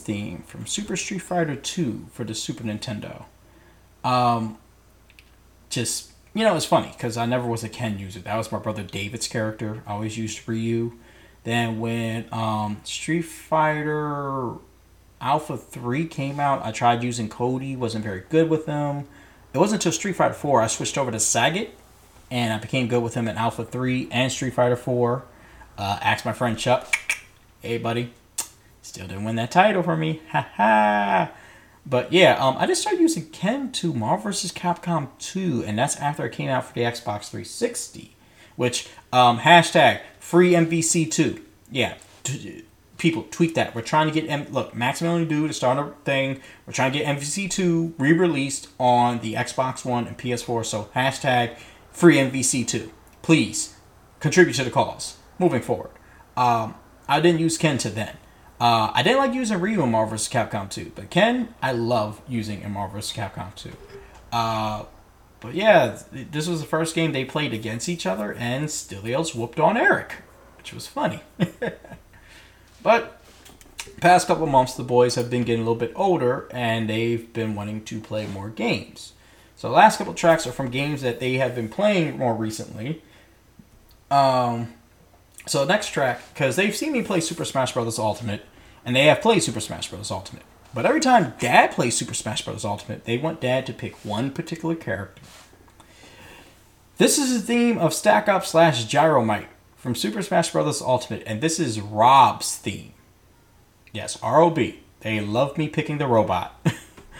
Theme 0.00 0.42
from 0.46 0.66
Super 0.66 0.96
Street 0.96 1.22
Fighter 1.22 1.56
2 1.56 2.06
for 2.12 2.24
the 2.24 2.34
Super 2.34 2.64
Nintendo. 2.64 3.24
Um, 4.04 4.58
just, 5.70 6.12
you 6.34 6.44
know, 6.44 6.54
it's 6.56 6.66
funny 6.66 6.92
because 6.92 7.16
I 7.16 7.26
never 7.26 7.46
was 7.46 7.64
a 7.64 7.68
Ken 7.68 7.98
user. 7.98 8.20
That 8.20 8.36
was 8.36 8.52
my 8.52 8.58
brother 8.58 8.82
David's 8.82 9.28
character. 9.28 9.82
I 9.86 9.92
always 9.92 10.18
used 10.18 10.48
Ryu. 10.48 10.92
Then 11.44 11.80
when 11.80 12.26
um, 12.32 12.80
Street 12.84 13.22
Fighter 13.22 14.52
Alpha 15.20 15.56
3 15.56 16.06
came 16.06 16.40
out, 16.40 16.64
I 16.64 16.72
tried 16.72 17.02
using 17.02 17.28
Cody, 17.28 17.76
wasn't 17.76 18.04
very 18.04 18.24
good 18.28 18.50
with 18.50 18.66
him. 18.66 19.06
It 19.52 19.58
wasn't 19.58 19.82
until 19.82 19.92
Street 19.92 20.16
Fighter 20.16 20.34
4 20.34 20.62
I 20.62 20.66
switched 20.66 20.96
over 20.98 21.10
to 21.10 21.18
Sagat, 21.18 21.70
and 22.30 22.52
I 22.52 22.58
became 22.58 22.88
good 22.88 23.02
with 23.02 23.14
him 23.14 23.28
in 23.28 23.36
Alpha 23.36 23.64
3 23.64 24.08
and 24.10 24.32
Street 24.32 24.54
Fighter 24.54 24.76
4. 24.76 25.24
Uh, 25.78 25.98
asked 26.02 26.24
my 26.24 26.32
friend 26.32 26.58
Chuck, 26.58 26.94
hey 27.60 27.78
buddy, 27.78 28.12
Still 28.82 29.06
didn't 29.06 29.24
win 29.24 29.36
that 29.36 29.52
title 29.52 29.82
for 29.82 29.96
me. 29.96 30.20
Ha 30.32 30.48
ha. 30.56 31.30
But 31.86 32.12
yeah, 32.12 32.34
um, 32.34 32.56
I 32.58 32.66
just 32.66 32.82
started 32.82 33.00
using 33.00 33.28
Ken 33.30 33.72
to 33.72 33.92
Marvel 33.92 34.24
vs. 34.24 34.52
Capcom 34.52 35.08
2, 35.18 35.64
and 35.66 35.78
that's 35.78 35.96
after 35.96 36.26
it 36.26 36.32
came 36.32 36.48
out 36.48 36.64
for 36.66 36.74
the 36.74 36.82
Xbox 36.82 37.30
360. 37.30 38.14
Which, 38.54 38.88
um, 39.12 39.40
hashtag 39.40 40.00
free 40.20 40.52
MVC2. 40.52 41.40
Yeah, 41.70 41.94
t- 42.22 42.64
people 42.98 43.26
tweet 43.30 43.54
that. 43.54 43.74
We're 43.74 43.82
trying 43.82 44.12
to 44.12 44.12
get 44.12 44.28
M- 44.30 44.52
look 44.52 44.74
Maximilian 44.74 45.26
Dood 45.26 45.48
to 45.48 45.54
start 45.54 45.78
a 45.78 45.92
thing. 46.04 46.40
We're 46.66 46.72
trying 46.72 46.92
to 46.92 46.98
get 46.98 47.06
MVC2 47.06 47.94
re-released 47.98 48.68
on 48.78 49.20
the 49.20 49.34
Xbox 49.34 49.84
One 49.84 50.06
and 50.06 50.18
PS4. 50.18 50.64
So 50.64 50.90
hashtag 50.94 51.56
free 51.90 52.16
MVC2, 52.16 52.90
please 53.22 53.74
contribute 54.20 54.54
to 54.54 54.64
the 54.64 54.70
cause 54.70 55.16
moving 55.38 55.62
forward. 55.62 55.90
Um, 56.36 56.74
I 57.08 57.20
didn't 57.20 57.40
use 57.40 57.58
Ken 57.58 57.78
to 57.78 57.90
then. 57.90 58.16
Uh, 58.62 58.92
I 58.94 59.02
didn't 59.02 59.18
like 59.18 59.34
using 59.34 59.60
Ryu 59.60 59.82
in 59.82 59.90
Marvel 59.90 60.16
vs. 60.16 60.32
Capcom 60.32 60.70
2, 60.70 60.92
but 60.94 61.10
Ken, 61.10 61.52
I 61.60 61.72
love 61.72 62.22
using 62.28 62.62
in 62.62 62.70
Marvel 62.70 63.00
vs. 63.00 63.12
Capcom 63.12 63.52
2. 63.56 63.72
Uh, 64.30 64.84
but 65.40 65.54
yeah, 65.54 65.98
this 66.12 66.46
was 66.46 66.60
the 66.60 66.66
first 66.68 66.94
game 66.94 67.10
they 67.10 67.24
played 67.24 67.52
against 67.52 67.88
each 67.88 68.06
other, 68.06 68.32
and 68.34 68.66
Stelios 68.66 69.34
whooped 69.34 69.58
on 69.58 69.76
Eric, 69.76 70.14
which 70.58 70.72
was 70.72 70.86
funny. 70.86 71.22
but 72.84 73.20
past 74.00 74.28
couple 74.28 74.46
months, 74.46 74.74
the 74.74 74.84
boys 74.84 75.16
have 75.16 75.28
been 75.28 75.42
getting 75.42 75.62
a 75.62 75.64
little 75.64 75.74
bit 75.74 75.92
older, 75.96 76.46
and 76.52 76.88
they've 76.88 77.32
been 77.32 77.56
wanting 77.56 77.82
to 77.86 77.98
play 77.98 78.28
more 78.28 78.48
games. 78.48 79.14
So 79.56 79.70
the 79.70 79.74
last 79.74 79.98
couple 79.98 80.14
tracks 80.14 80.46
are 80.46 80.52
from 80.52 80.70
games 80.70 81.02
that 81.02 81.18
they 81.18 81.32
have 81.34 81.56
been 81.56 81.68
playing 81.68 82.16
more 82.16 82.36
recently. 82.36 83.02
Um, 84.08 84.74
so 85.46 85.64
next 85.64 85.88
track, 85.88 86.20
because 86.32 86.54
they've 86.54 86.76
seen 86.76 86.92
me 86.92 87.02
play 87.02 87.18
Super 87.18 87.44
Smash 87.44 87.72
Bros. 87.72 87.98
Ultimate, 87.98 88.42
and 88.84 88.96
they 88.96 89.06
have 89.06 89.20
played 89.20 89.42
Super 89.42 89.60
Smash 89.60 89.90
Bros. 89.90 90.10
Ultimate. 90.10 90.44
But 90.74 90.86
every 90.86 91.00
time 91.00 91.34
Dad 91.38 91.72
plays 91.72 91.96
Super 91.96 92.14
Smash 92.14 92.44
Bros. 92.44 92.64
Ultimate, 92.64 93.04
they 93.04 93.18
want 93.18 93.40
Dad 93.40 93.66
to 93.66 93.72
pick 93.72 93.94
one 94.04 94.30
particular 94.30 94.74
character. 94.74 95.22
This 96.98 97.18
is 97.18 97.32
the 97.34 97.46
theme 97.46 97.78
of 97.78 97.94
Stack 97.94 98.28
Up 98.28 98.44
slash 98.44 98.86
Gyromite 98.86 99.48
from 99.76 99.94
Super 99.94 100.22
Smash 100.22 100.52
Bros. 100.52 100.80
Ultimate, 100.80 101.22
and 101.26 101.40
this 101.40 101.58
is 101.58 101.80
Rob's 101.80 102.56
theme. 102.56 102.92
Yes, 103.92 104.18
ROB. 104.22 104.58
They 105.00 105.20
love 105.20 105.58
me 105.58 105.68
picking 105.68 105.98
the 105.98 106.06
robot. 106.06 106.64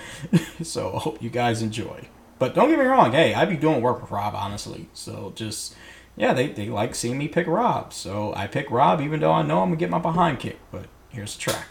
so 0.63 0.95
I 0.95 0.99
hope 1.01 1.23
you 1.23 1.31
guys 1.31 1.63
enjoy. 1.63 2.09
But 2.39 2.55
don't 2.55 2.71
get 2.71 2.79
me 2.79 2.85
wrong, 2.85 3.13
hey, 3.13 3.35
I 3.35 3.45
be 3.45 3.57
doing 3.57 3.83
work 3.83 4.01
with 4.01 4.11
Rob, 4.11 4.35
honestly. 4.35 4.89
So 4.95 5.33
just, 5.35 5.77
yeah, 6.17 6.33
they, 6.33 6.49
they 6.49 6.69
like 6.69 6.95
seeing 6.95 7.19
me 7.19 7.29
pick 7.29 7.47
Rob. 7.47 7.93
So 7.93 8.33
I 8.35 8.47
pick 8.47 8.71
Rob 8.71 9.01
even 9.01 9.21
though 9.21 9.33
I 9.33 9.43
know 9.43 9.61
I'm 9.61 9.69
going 9.69 9.79
to 9.79 9.83
get 9.85 9.91
my 9.91 9.99
behind 9.99 10.41
kicked. 10.41 10.61
But 10.73 10.87
here's 11.13 11.35
the 11.37 11.41
track. 11.41 11.69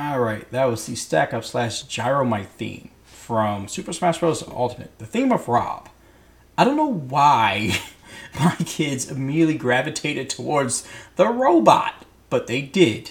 That 0.00 0.64
was 0.64 0.86
the 0.86 0.94
stack 0.94 1.34
up 1.34 1.44
slash 1.44 1.84
gyromite 1.84 2.48
theme 2.48 2.90
from 3.04 3.68
Super 3.68 3.92
Smash 3.92 4.18
Bros. 4.18 4.42
Ultimate, 4.48 4.98
the 4.98 5.04
theme 5.04 5.30
of 5.30 5.46
Rob. 5.46 5.88
I 6.56 6.64
don't 6.64 6.76
know 6.76 6.92
why 6.92 7.78
my 8.40 8.56
kids 8.64 9.10
immediately 9.10 9.58
gravitated 9.58 10.30
towards 10.30 10.88
the 11.16 11.28
robot, 11.28 12.06
but 12.30 12.46
they 12.46 12.62
did. 12.62 13.10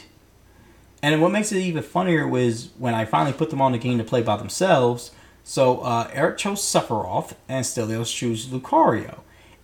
And 1.04 1.22
what 1.22 1.32
makes 1.32 1.52
it 1.52 1.60
even 1.60 1.84
funnier 1.84 2.28
was 2.28 2.72
when 2.78 2.96
I 2.96 3.06
finally 3.06 3.34
put 3.34 3.52
them 3.52 3.62
on 3.62 3.72
the 3.72 3.78
game 3.78 4.00
to 4.00 4.04
play 4.04 4.22
by 4.22 4.38
themselves. 4.38 5.12
So 5.44 5.82
uh, 5.82 6.10
Eric 6.12 6.40
chose 6.40 6.62
Sephiroth, 6.62 7.34
and 7.48 7.64
Stelios 7.66 8.14
chose 8.14 8.48
Lucario. 8.48 9.20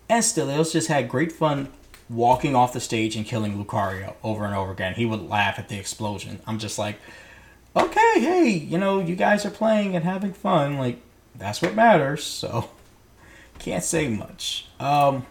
And 0.07 0.23
Stelios 0.23 0.71
just 0.71 0.87
had 0.87 1.09
great 1.09 1.31
fun 1.31 1.69
walking 2.09 2.55
off 2.55 2.73
the 2.73 2.79
stage 2.79 3.15
and 3.15 3.25
killing 3.25 3.63
Lucario 3.63 4.15
over 4.23 4.45
and 4.45 4.55
over 4.55 4.71
again. 4.71 4.93
He 4.93 5.05
would 5.05 5.27
laugh 5.27 5.57
at 5.57 5.69
the 5.69 5.77
explosion. 5.79 6.39
I'm 6.45 6.59
just 6.59 6.77
like, 6.77 6.99
okay, 7.75 8.19
hey, 8.19 8.49
you 8.49 8.77
know, 8.77 8.99
you 8.99 9.15
guys 9.15 9.45
are 9.45 9.49
playing 9.51 9.95
and 9.95 10.05
having 10.05 10.33
fun. 10.33 10.77
Like, 10.77 11.01
that's 11.35 11.61
what 11.61 11.75
matters. 11.75 12.23
So, 12.23 12.69
can't 13.59 13.83
say 13.83 14.07
much. 14.07 14.67
Um, 14.79 15.25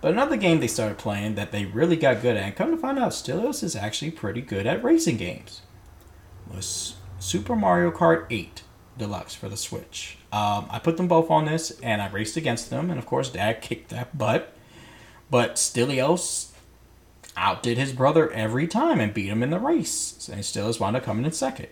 But 0.00 0.12
another 0.12 0.36
game 0.36 0.58
they 0.58 0.66
started 0.66 0.98
playing 0.98 1.36
that 1.36 1.52
they 1.52 1.64
really 1.64 1.94
got 1.96 2.22
good 2.22 2.36
at, 2.36 2.42
and 2.42 2.56
come 2.56 2.72
to 2.72 2.76
find 2.76 2.98
out, 2.98 3.12
Stelios 3.12 3.62
is 3.62 3.76
actually 3.76 4.10
pretty 4.10 4.40
good 4.40 4.66
at 4.66 4.82
racing 4.82 5.16
games, 5.16 5.60
was 6.52 6.96
Super 7.20 7.54
Mario 7.54 7.92
Kart 7.92 8.26
8 8.28 8.62
Deluxe 8.98 9.34
for 9.36 9.48
the 9.48 9.56
Switch. 9.56 10.18
Um, 10.32 10.66
I 10.70 10.80
put 10.82 10.96
them 10.96 11.06
both 11.06 11.30
on 11.30 11.44
this, 11.44 11.70
and 11.84 12.02
I 12.02 12.08
raced 12.10 12.36
against 12.36 12.68
them, 12.68 12.90
and 12.90 12.98
of 12.98 13.06
course, 13.06 13.28
Dad 13.30 13.62
kicked 13.62 13.90
that 13.90 14.18
butt. 14.18 14.51
But 15.32 15.54
Stelios 15.54 16.50
outdid 17.38 17.78
his 17.78 17.94
brother 17.94 18.30
every 18.32 18.66
time 18.66 19.00
and 19.00 19.14
beat 19.14 19.30
him 19.30 19.42
in 19.42 19.48
the 19.48 19.58
race, 19.58 20.28
and 20.30 20.42
Stelios 20.42 20.78
wound 20.78 20.94
up 20.94 21.04
coming 21.04 21.24
in 21.24 21.32
second. 21.32 21.68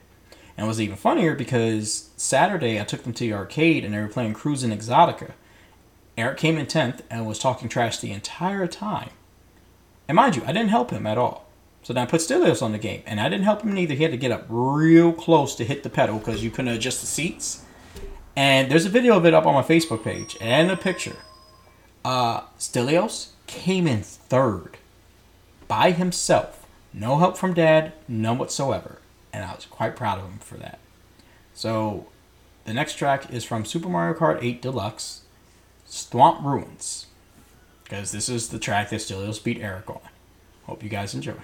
And 0.57 0.65
it 0.65 0.69
was 0.69 0.81
even 0.81 0.97
funnier 0.97 1.35
because 1.35 2.09
Saturday 2.17 2.81
I 2.81 2.85
took 2.85 3.03
them 3.03 3.13
to 3.13 3.25
the 3.25 3.35
arcade 3.35 3.85
and 3.85 3.93
they 3.93 4.01
were 4.01 4.09
playing 4.09 4.33
Cruis'n 4.33 4.75
Exotica. 4.75 5.33
Eric 6.17 6.39
came 6.39 6.57
in 6.57 6.65
10th 6.65 7.01
and 7.11 7.27
was 7.27 7.39
talking 7.39 7.69
trash 7.69 7.99
the 7.99 8.13
entire 8.13 8.67
time. 8.67 9.11
And 10.09 10.17
mind 10.17 10.37
you, 10.37 10.43
I 10.47 10.53
didn't 10.53 10.71
help 10.71 10.91
him 10.91 11.07
at 11.07 11.19
all. 11.19 11.47
So 11.83 11.93
then 11.93 12.05
I 12.05 12.07
put 12.07 12.23
Stelios 12.23 12.63
on 12.63 12.73
the 12.73 12.79
game, 12.79 13.03
and 13.05 13.21
I 13.21 13.29
didn't 13.29 13.45
help 13.45 13.61
him 13.61 13.75
neither. 13.75 13.93
He 13.93 14.05
had 14.05 14.13
to 14.13 14.17
get 14.17 14.33
up 14.33 14.47
real 14.49 15.13
close 15.13 15.55
to 15.57 15.67
hit 15.67 15.83
the 15.83 15.91
pedal 15.91 16.17
because 16.17 16.43
you 16.43 16.51
couldn't 16.51 16.73
adjust 16.73 17.03
the 17.03 17.07
seats. 17.07 17.63
And 18.35 18.71
there's 18.71 18.87
a 18.87 18.91
video 18.91 19.19
of 19.19 19.27
it 19.27 19.35
up 19.35 19.45
on 19.45 19.53
my 19.53 19.63
Facebook 19.63 20.03
page 20.03 20.39
and 20.41 20.71
a 20.71 20.79
picture. 20.79 21.17
Uh, 22.03 22.41
Stelios 22.59 23.33
came 23.51 23.87
in 23.87 24.03
third 24.03 24.79
by 25.69 25.91
himself. 25.91 26.67
No 26.93 27.19
help 27.19 27.37
from 27.37 27.55
dad, 27.55 27.93
none 28.09 28.39
whatsoever 28.39 28.99
and 29.33 29.45
I 29.45 29.55
was 29.55 29.67
quite 29.67 29.97
proud 29.97 30.19
of 30.19 30.25
him 30.25 30.39
for 30.39 30.57
that. 30.57 30.79
So, 31.55 32.07
the 32.65 32.75
next 32.75 32.95
track 32.95 33.33
is 33.33 33.45
from 33.45 33.65
Super 33.65 33.89
Mario 33.89 34.19
Kart 34.19 34.43
8 34.43 34.63
Deluxe, 34.63 35.23
Swamp 35.87 36.45
Ruins, 36.45 37.07
because 37.85 38.13
this 38.13 38.29
is 38.29 38.49
the 38.49 38.59
track 38.59 38.91
that 38.91 39.01
Stelios 39.01 39.43
beat 39.43 39.61
Eric 39.61 39.89
on. 39.91 40.01
Hope 40.65 40.83
you 40.83 40.89
guys 40.89 41.15
enjoy. 41.15 41.35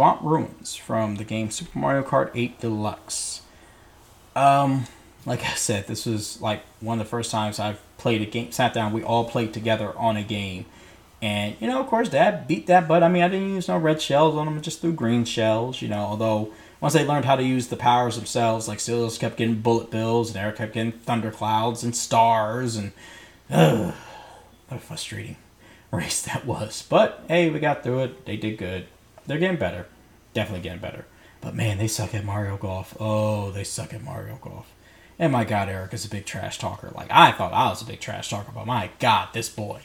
Swamp 0.00 0.22
Ruins 0.22 0.76
from 0.76 1.16
the 1.16 1.24
game 1.24 1.50
Super 1.50 1.78
Mario 1.78 2.02
Kart 2.02 2.30
8 2.34 2.58
Deluxe. 2.58 3.42
Um, 4.34 4.86
like 5.26 5.44
I 5.44 5.52
said, 5.56 5.88
this 5.88 6.06
was 6.06 6.40
like 6.40 6.62
one 6.80 6.98
of 6.98 7.04
the 7.04 7.10
first 7.10 7.30
times 7.30 7.60
I've 7.60 7.78
played 7.98 8.22
a 8.22 8.24
game, 8.24 8.50
sat 8.50 8.72
down, 8.72 8.94
we 8.94 9.02
all 9.02 9.26
played 9.26 9.52
together 9.52 9.92
on 9.98 10.16
a 10.16 10.22
game. 10.22 10.64
And, 11.20 11.54
you 11.60 11.66
know, 11.66 11.80
of 11.80 11.86
course, 11.88 12.08
Dad 12.08 12.48
beat 12.48 12.66
that, 12.68 12.88
but 12.88 13.02
I 13.02 13.08
mean, 13.10 13.22
I 13.22 13.28
didn't 13.28 13.50
use 13.50 13.68
no 13.68 13.76
red 13.76 14.00
shells 14.00 14.36
on 14.36 14.46
them, 14.46 14.56
I 14.56 14.62
just 14.62 14.80
threw 14.80 14.94
green 14.94 15.26
shells, 15.26 15.82
you 15.82 15.88
know, 15.88 16.00
although 16.00 16.50
once 16.80 16.94
they 16.94 17.04
learned 17.04 17.26
how 17.26 17.36
to 17.36 17.42
use 17.42 17.68
the 17.68 17.76
powers 17.76 18.16
themselves, 18.16 18.68
like 18.68 18.78
Stelios 18.78 19.20
kept 19.20 19.36
getting 19.36 19.60
bullet 19.60 19.90
bills, 19.90 20.30
and 20.30 20.38
Eric 20.38 20.56
kept 20.56 20.72
getting 20.72 20.92
thunder 20.92 21.30
clouds 21.30 21.84
and 21.84 21.94
stars, 21.94 22.74
and 22.74 22.92
ugh, 23.50 23.92
what 24.68 24.78
a 24.78 24.80
frustrating 24.80 25.36
race 25.90 26.22
that 26.22 26.46
was. 26.46 26.86
But 26.88 27.22
hey, 27.28 27.50
we 27.50 27.60
got 27.60 27.82
through 27.82 28.04
it. 28.04 28.24
They 28.24 28.38
did 28.38 28.56
good. 28.56 28.86
They're 29.30 29.38
getting 29.38 29.60
better. 29.60 29.86
Definitely 30.34 30.62
getting 30.62 30.80
better. 30.80 31.04
But 31.40 31.54
man, 31.54 31.78
they 31.78 31.86
suck 31.86 32.16
at 32.16 32.24
Mario 32.24 32.56
Golf. 32.56 32.96
Oh, 32.98 33.52
they 33.52 33.62
suck 33.62 33.94
at 33.94 34.02
Mario 34.02 34.40
Golf. 34.42 34.74
And 35.20 35.30
my 35.30 35.44
God, 35.44 35.68
Eric 35.68 35.94
is 35.94 36.04
a 36.04 36.10
big 36.10 36.26
trash 36.26 36.58
talker. 36.58 36.90
Like, 36.96 37.12
I 37.12 37.30
thought 37.30 37.52
I 37.52 37.68
was 37.68 37.80
a 37.80 37.84
big 37.84 38.00
trash 38.00 38.28
talker, 38.28 38.50
but 38.52 38.66
my 38.66 38.90
God, 38.98 39.28
this 39.32 39.48
boy. 39.48 39.82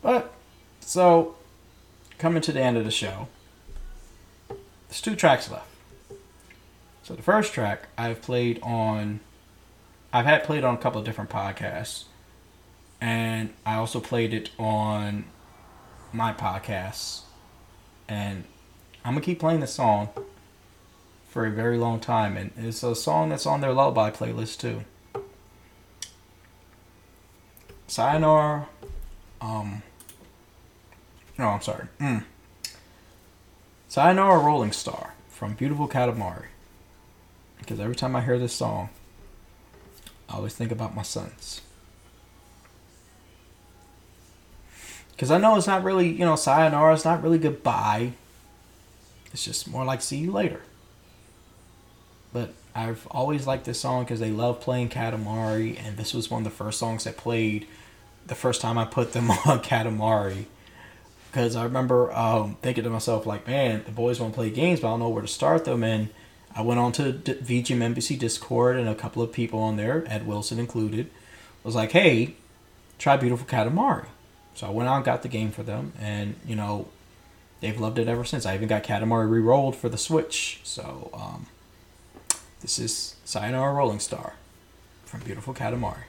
But, 0.00 0.32
so, 0.78 1.34
coming 2.16 2.40
to 2.42 2.52
the 2.52 2.60
end 2.62 2.76
of 2.76 2.84
the 2.84 2.92
show, 2.92 3.26
there's 4.46 5.00
two 5.00 5.16
tracks 5.16 5.50
left. 5.50 5.66
So, 7.02 7.16
the 7.16 7.22
first 7.22 7.52
track 7.52 7.88
I've 7.98 8.22
played 8.22 8.60
on, 8.62 9.18
I've 10.12 10.26
had 10.26 10.44
played 10.44 10.62
on 10.62 10.74
a 10.74 10.78
couple 10.78 11.00
of 11.00 11.04
different 11.04 11.30
podcasts. 11.30 12.04
And 13.00 13.54
I 13.66 13.74
also 13.74 13.98
played 13.98 14.32
it 14.32 14.50
on 14.56 15.24
my 16.12 16.32
podcasts 16.32 17.23
and 18.08 18.44
I'm 19.04 19.14
gonna 19.14 19.24
keep 19.24 19.40
playing 19.40 19.60
this 19.60 19.74
song 19.74 20.08
for 21.28 21.46
a 21.46 21.50
very 21.50 21.78
long 21.78 22.00
time, 22.00 22.36
and 22.36 22.52
it's 22.56 22.82
a 22.82 22.94
song 22.94 23.30
that's 23.30 23.46
on 23.46 23.60
their 23.60 23.72
lullaby 23.72 24.10
playlist 24.10 24.60
too. 24.60 24.84
Sayonara, 27.86 28.68
um, 29.40 29.82
no, 31.38 31.48
I'm 31.48 31.60
sorry. 31.60 31.86
Mm. 32.00 32.24
Sayonara 33.88 34.38
Rolling 34.38 34.72
Star 34.72 35.14
from 35.28 35.54
Beautiful 35.54 35.88
Katamari. 35.88 36.46
Because 37.58 37.80
every 37.80 37.94
time 37.94 38.14
I 38.16 38.20
hear 38.20 38.38
this 38.38 38.52
song, 38.52 38.90
I 40.28 40.36
always 40.36 40.54
think 40.54 40.70
about 40.70 40.94
my 40.94 41.02
sons. 41.02 41.60
Because 45.14 45.30
I 45.30 45.38
know 45.38 45.56
it's 45.56 45.66
not 45.66 45.84
really, 45.84 46.08
you 46.08 46.24
know, 46.24 46.36
sayonara 46.36 46.94
is 46.94 47.04
not 47.04 47.22
really 47.22 47.38
goodbye. 47.38 48.12
It's 49.32 49.44
just 49.44 49.68
more 49.68 49.84
like 49.84 50.02
see 50.02 50.18
you 50.18 50.32
later. 50.32 50.60
But 52.32 52.52
I've 52.74 53.06
always 53.08 53.46
liked 53.46 53.64
this 53.64 53.80
song 53.80 54.04
because 54.04 54.18
they 54.18 54.30
love 54.30 54.60
playing 54.60 54.88
Katamari, 54.88 55.78
and 55.80 55.96
this 55.96 56.12
was 56.12 56.30
one 56.30 56.40
of 56.40 56.44
the 56.44 56.56
first 56.56 56.80
songs 56.80 57.04
that 57.04 57.16
played 57.16 57.66
the 58.26 58.34
first 58.34 58.60
time 58.60 58.76
I 58.76 58.84
put 58.84 59.12
them 59.12 59.30
on 59.46 59.60
Katamari. 59.60 60.46
Because 61.30 61.56
I 61.56 61.64
remember 61.64 62.12
um, 62.12 62.56
thinking 62.62 62.84
to 62.84 62.90
myself, 62.90 63.26
like, 63.26 63.46
man, 63.46 63.82
the 63.84 63.92
boys 63.92 64.20
want 64.20 64.34
to 64.34 64.36
play 64.36 64.50
games, 64.50 64.80
but 64.80 64.88
I 64.88 64.90
don't 64.92 65.00
know 65.00 65.08
where 65.08 65.22
to 65.22 65.28
start 65.28 65.64
them. 65.64 65.82
And 65.82 66.10
I 66.54 66.62
went 66.62 66.78
on 66.78 66.92
to 66.92 67.12
D- 67.12 67.34
VGM 67.34 67.94
NBC 67.94 68.18
Discord, 68.18 68.76
and 68.76 68.88
a 68.88 68.94
couple 68.94 69.22
of 69.22 69.32
people 69.32 69.60
on 69.60 69.76
there, 69.76 70.04
Ed 70.06 70.26
Wilson 70.26 70.58
included, 70.58 71.10
was 71.64 71.74
like, 71.74 71.92
hey, 71.92 72.34
try 72.98 73.16
Beautiful 73.16 73.46
Katamari. 73.46 74.06
So 74.54 74.66
I 74.66 74.70
went 74.70 74.88
out 74.88 74.96
and 74.96 75.04
got 75.04 75.22
the 75.22 75.28
game 75.28 75.50
for 75.50 75.62
them, 75.62 75.92
and 76.00 76.36
you 76.46 76.54
know, 76.56 76.86
they've 77.60 77.78
loved 77.78 77.98
it 77.98 78.08
ever 78.08 78.24
since. 78.24 78.46
I 78.46 78.54
even 78.54 78.68
got 78.68 78.84
Katamari 78.84 79.28
re-rolled 79.28 79.76
for 79.76 79.88
the 79.88 79.98
Switch. 79.98 80.60
So 80.62 81.10
um, 81.12 81.46
this 82.60 82.78
is 82.78 83.16
Sayonara 83.24 83.74
Rolling 83.74 84.00
Star 84.00 84.34
from 85.04 85.20
Beautiful 85.20 85.54
Katamari. 85.54 86.04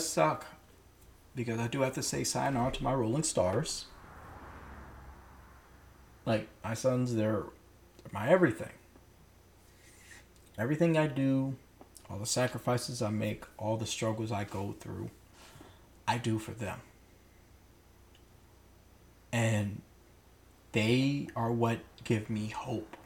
Does 0.00 0.08
suck 0.08 0.46
because 1.34 1.58
I 1.58 1.68
do 1.68 1.82
have 1.82 1.94
to 1.94 2.02
say 2.02 2.24
sign 2.24 2.54
sayonara 2.54 2.72
to 2.72 2.84
my 2.84 2.94
Rolling 2.94 3.22
Stars. 3.22 3.84
Like, 6.24 6.48
my 6.64 6.72
sons, 6.74 7.14
they're, 7.14 7.44
they're 7.98 8.12
my 8.12 8.28
everything. 8.28 8.72
Everything 10.58 10.96
I 10.96 11.06
do, 11.06 11.56
all 12.08 12.18
the 12.18 12.26
sacrifices 12.26 13.02
I 13.02 13.10
make, 13.10 13.44
all 13.58 13.76
the 13.76 13.86
struggles 13.86 14.32
I 14.32 14.44
go 14.44 14.74
through, 14.80 15.10
I 16.08 16.16
do 16.16 16.38
for 16.38 16.52
them. 16.52 16.80
And 19.32 19.82
they 20.72 21.28
are 21.36 21.52
what 21.52 21.80
give 22.04 22.30
me 22.30 22.48
hope. 22.48 22.96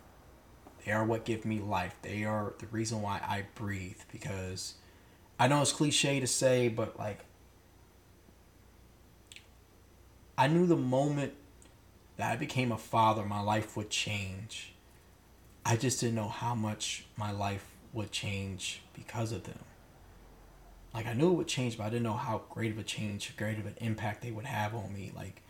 They 0.84 0.92
are 0.92 1.04
what 1.04 1.24
give 1.24 1.44
me 1.44 1.58
life. 1.58 1.96
They 2.02 2.24
are 2.24 2.54
the 2.58 2.66
reason 2.66 3.02
why 3.02 3.20
I 3.22 3.46
breathe 3.54 4.00
because 4.12 4.74
I 5.38 5.48
know 5.48 5.62
it's 5.62 5.72
cliche 5.72 6.20
to 6.20 6.26
say, 6.26 6.68
but 6.68 6.98
like 6.98 7.20
I 10.38 10.46
knew 10.46 10.66
the 10.66 10.76
moment 10.76 11.32
that 12.16 12.32
I 12.32 12.36
became 12.36 12.72
a 12.72 12.78
father, 12.78 13.24
my 13.24 13.40
life 13.40 13.76
would 13.76 13.90
change. 13.90 14.74
I 15.66 15.76
just 15.76 16.00
didn't 16.00 16.14
know 16.14 16.28
how 16.28 16.54
much 16.54 17.06
my 17.16 17.32
life 17.32 17.66
would 17.92 18.12
change 18.12 18.82
because 18.94 19.32
of 19.32 19.44
them. 19.44 19.58
Like 20.92 21.06
I 21.06 21.14
knew 21.14 21.30
it 21.30 21.34
would 21.34 21.48
change, 21.48 21.78
but 21.78 21.84
I 21.84 21.90
didn't 21.90 22.04
know 22.04 22.12
how 22.12 22.42
great 22.50 22.70
of 22.70 22.78
a 22.78 22.84
change, 22.84 23.36
great 23.36 23.58
of 23.58 23.66
an 23.66 23.74
impact 23.78 24.22
they 24.22 24.30
would 24.30 24.44
have 24.44 24.74
on 24.74 24.92
me. 24.92 25.10
Like 25.14 25.42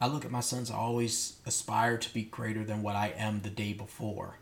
I 0.00 0.06
look 0.06 0.24
at 0.24 0.30
my 0.30 0.40
sons, 0.40 0.70
I 0.70 0.76
always 0.76 1.36
aspire 1.44 1.98
to 1.98 2.14
be 2.14 2.22
greater 2.22 2.64
than 2.64 2.82
what 2.82 2.96
I 2.96 3.08
am 3.16 3.42
the 3.42 3.50
day 3.50 3.74
before, 3.74 4.38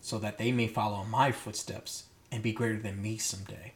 so 0.00 0.18
that 0.18 0.36
they 0.36 0.52
may 0.52 0.66
follow 0.66 1.04
my 1.04 1.32
footsteps 1.32 2.04
and 2.30 2.42
be 2.42 2.52
greater 2.52 2.78
than 2.78 3.00
me 3.00 3.16
someday. 3.16 3.72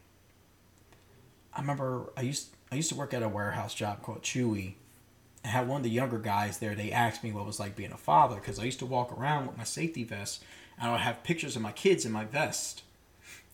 I 1.59 1.61
remember 1.61 2.13
I 2.17 2.21
used 2.21 2.51
I 2.71 2.77
used 2.77 2.89
to 2.91 2.95
work 2.95 3.13
at 3.13 3.25
a 3.25 3.29
warehouse 3.29 3.75
job 3.75 4.01
called 4.03 4.23
Chewy. 4.23 4.75
I 5.45 5.49
had 5.49 5.67
one 5.67 5.79
of 5.79 5.83
the 5.83 5.91
younger 5.91 6.19
guys 6.19 6.59
there. 6.59 6.77
They 6.77 6.93
asked 6.93 7.25
me 7.25 7.33
what 7.33 7.41
it 7.41 7.47
was 7.47 7.59
like 7.59 7.75
being 7.75 7.91
a 7.91 7.97
father 7.97 8.37
because 8.37 8.61
I 8.61 8.65
used 8.65 8.79
to 8.79 8.87
walk 8.87 9.11
around 9.13 9.49
with 9.49 9.57
my 9.57 9.65
safety 9.65 10.05
vest 10.05 10.45
and 10.79 10.89
I 10.89 10.93
would 10.93 11.01
have 11.01 11.25
pictures 11.25 11.57
of 11.57 11.63
my 11.63 11.73
kids 11.73 12.07
in 12.07 12.13
my 12.13 12.25
vest. 12.25 12.85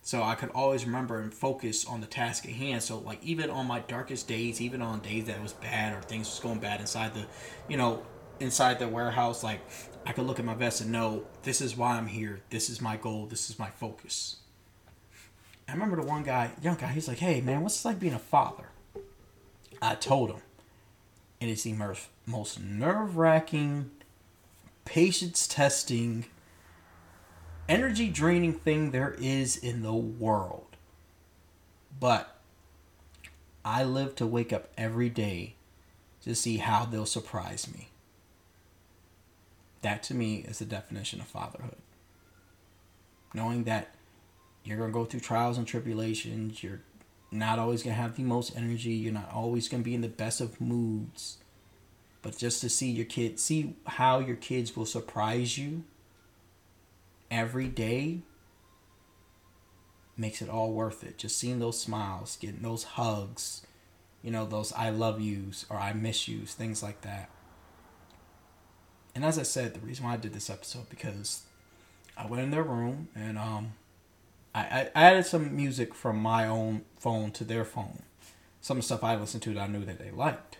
So 0.03 0.21
I 0.21 0.35
could 0.35 0.51
always 0.51 0.85
remember 0.85 1.19
and 1.19 1.33
focus 1.33 1.83
on 1.83 1.99
the 1.99 2.05
task 2.05 2.45
at 2.45 2.51
hand. 2.51 2.83
So 2.83 2.99
like 2.99 3.23
even 3.23 3.49
on 3.49 3.65
my 3.65 3.79
darkest 3.79 4.27
days, 4.27 4.61
even 4.61 4.83
on 4.83 4.99
days 4.99 5.25
that 5.25 5.41
was 5.41 5.53
bad 5.53 5.97
or 5.97 6.01
things 6.03 6.29
was 6.29 6.39
going 6.39 6.59
bad 6.59 6.81
inside 6.81 7.15
the, 7.15 7.25
you 7.67 7.75
know, 7.75 8.03
inside 8.39 8.77
the 8.77 8.87
warehouse, 8.87 9.43
like 9.43 9.61
I 10.05 10.11
could 10.11 10.27
look 10.27 10.37
at 10.37 10.45
my 10.45 10.53
vest 10.53 10.79
and 10.79 10.91
know 10.91 11.23
this 11.41 11.59
is 11.59 11.75
why 11.75 11.97
I'm 11.97 12.05
here. 12.05 12.41
This 12.51 12.69
is 12.69 12.81
my 12.81 12.97
goal. 12.97 13.25
This 13.25 13.49
is 13.49 13.57
my 13.57 13.71
focus. 13.71 14.35
I 15.67 15.73
remember 15.73 15.95
the 15.95 16.03
one 16.03 16.23
guy, 16.23 16.51
young 16.61 16.75
guy, 16.75 16.87
he's 16.87 17.07
like, 17.07 17.19
"Hey 17.19 17.41
man, 17.41 17.61
what's 17.61 17.83
it 17.83 17.87
like 17.87 17.99
being 17.99 18.13
a 18.13 18.19
father?" 18.19 18.69
I 19.81 19.95
told 19.95 20.31
him, 20.31 20.41
And 21.41 21.49
it 21.49 21.53
is 21.53 21.63
the 21.63 21.97
most 22.25 22.59
nerve 22.59 23.17
wracking, 23.17 23.91
patience 24.85 25.47
testing, 25.47 26.25
energy 27.67 28.09
draining 28.09 28.53
thing 28.53 28.91
there 28.91 29.15
is 29.19 29.57
in 29.57 29.83
the 29.83 29.93
world. 29.93 30.77
But 31.99 32.39
I 33.63 33.83
live 33.83 34.15
to 34.15 34.27
wake 34.27 34.53
up 34.53 34.69
every 34.77 35.09
day 35.09 35.55
to 36.23 36.35
see 36.35 36.57
how 36.57 36.85
they'll 36.85 37.05
surprise 37.05 37.71
me. 37.71 37.89
That 39.81 40.03
to 40.03 40.13
me 40.13 40.37
is 40.37 40.59
the 40.59 40.65
definition 40.65 41.19
of 41.19 41.27
fatherhood. 41.27 41.77
Knowing 43.33 43.65
that 43.65 43.94
you're 44.65 44.77
going 44.77 44.89
to 44.89 44.93
go 44.93 45.05
through 45.05 45.19
trials 45.21 45.57
and 45.57 45.67
tribulations, 45.67 46.63
you're 46.63 46.81
not 47.31 47.59
always 47.59 47.83
going 47.83 47.95
to 47.95 48.01
have 48.01 48.15
the 48.15 48.23
most 48.23 48.55
energy, 48.57 48.93
you're 48.93 49.13
not 49.13 49.31
always 49.31 49.69
going 49.69 49.83
to 49.83 49.85
be 49.85 49.95
in 49.95 50.01
the 50.01 50.07
best 50.07 50.41
of 50.41 50.59
moods. 50.59 51.37
But 52.21 52.37
just 52.37 52.61
to 52.61 52.69
see 52.69 52.89
your 52.89 53.05
kids, 53.05 53.43
see 53.43 53.75
how 53.85 54.19
your 54.19 54.35
kids 54.35 54.75
will 54.75 54.87
surprise 54.87 55.57
you 55.57 55.83
every 57.29 57.67
day 57.67 58.21
makes 60.17 60.41
it 60.41 60.49
all 60.49 60.71
worth 60.71 61.03
it. 61.03 61.17
Just 61.17 61.37
seeing 61.37 61.59
those 61.59 61.79
smiles, 61.79 62.37
getting 62.39 62.61
those 62.61 62.83
hugs, 62.83 63.65
you 64.23 64.31
know, 64.31 64.45
those 64.45 64.73
I 64.73 64.89
love 64.89 65.21
yous 65.21 65.65
or 65.69 65.77
I 65.77 65.93
miss 65.93 66.27
yous, 66.27 66.53
things 66.53 66.81
like 66.81 67.01
that. 67.01 67.29
And 69.13 69.23
as 69.23 69.37
I 69.37 69.43
said, 69.43 69.73
the 69.73 69.79
reason 69.79 70.05
why 70.05 70.13
I 70.13 70.17
did 70.17 70.33
this 70.33 70.49
episode 70.49 70.89
because 70.89 71.43
I 72.17 72.25
went 72.25 72.43
in 72.43 72.51
their 72.51 72.63
room 72.63 73.09
and 73.15 73.37
um 73.37 73.73
I, 74.55 74.89
I 74.95 75.03
added 75.03 75.25
some 75.25 75.55
music 75.55 75.93
from 75.93 76.17
my 76.17 76.47
own 76.47 76.85
phone 76.97 77.31
to 77.31 77.43
their 77.43 77.65
phone. 77.65 78.03
Some 78.61 78.81
stuff 78.81 79.03
I 79.03 79.15
listened 79.15 79.43
to 79.43 79.53
that 79.53 79.61
I 79.61 79.67
knew 79.67 79.83
that 79.83 79.99
they 79.99 80.11
liked. 80.11 80.57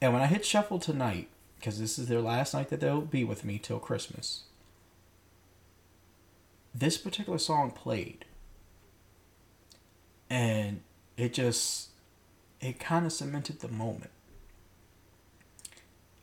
And 0.00 0.12
when 0.12 0.20
I 0.20 0.26
hit 0.26 0.44
shuffle 0.44 0.80
tonight, 0.80 1.28
because 1.56 1.78
this 1.78 1.98
is 1.98 2.08
their 2.08 2.20
last 2.20 2.52
night 2.52 2.68
that 2.68 2.80
they'll 2.80 3.00
be 3.00 3.22
with 3.24 3.44
me 3.44 3.58
till 3.58 3.78
Christmas, 3.78 4.42
this 6.74 6.98
particular 6.98 7.38
song 7.38 7.70
played 7.70 8.24
and 10.28 10.80
it 11.16 11.32
just 11.32 11.90
it 12.60 12.80
kind 12.80 13.06
of 13.06 13.12
cemented 13.12 13.60
the 13.60 13.68
moment 13.68 14.10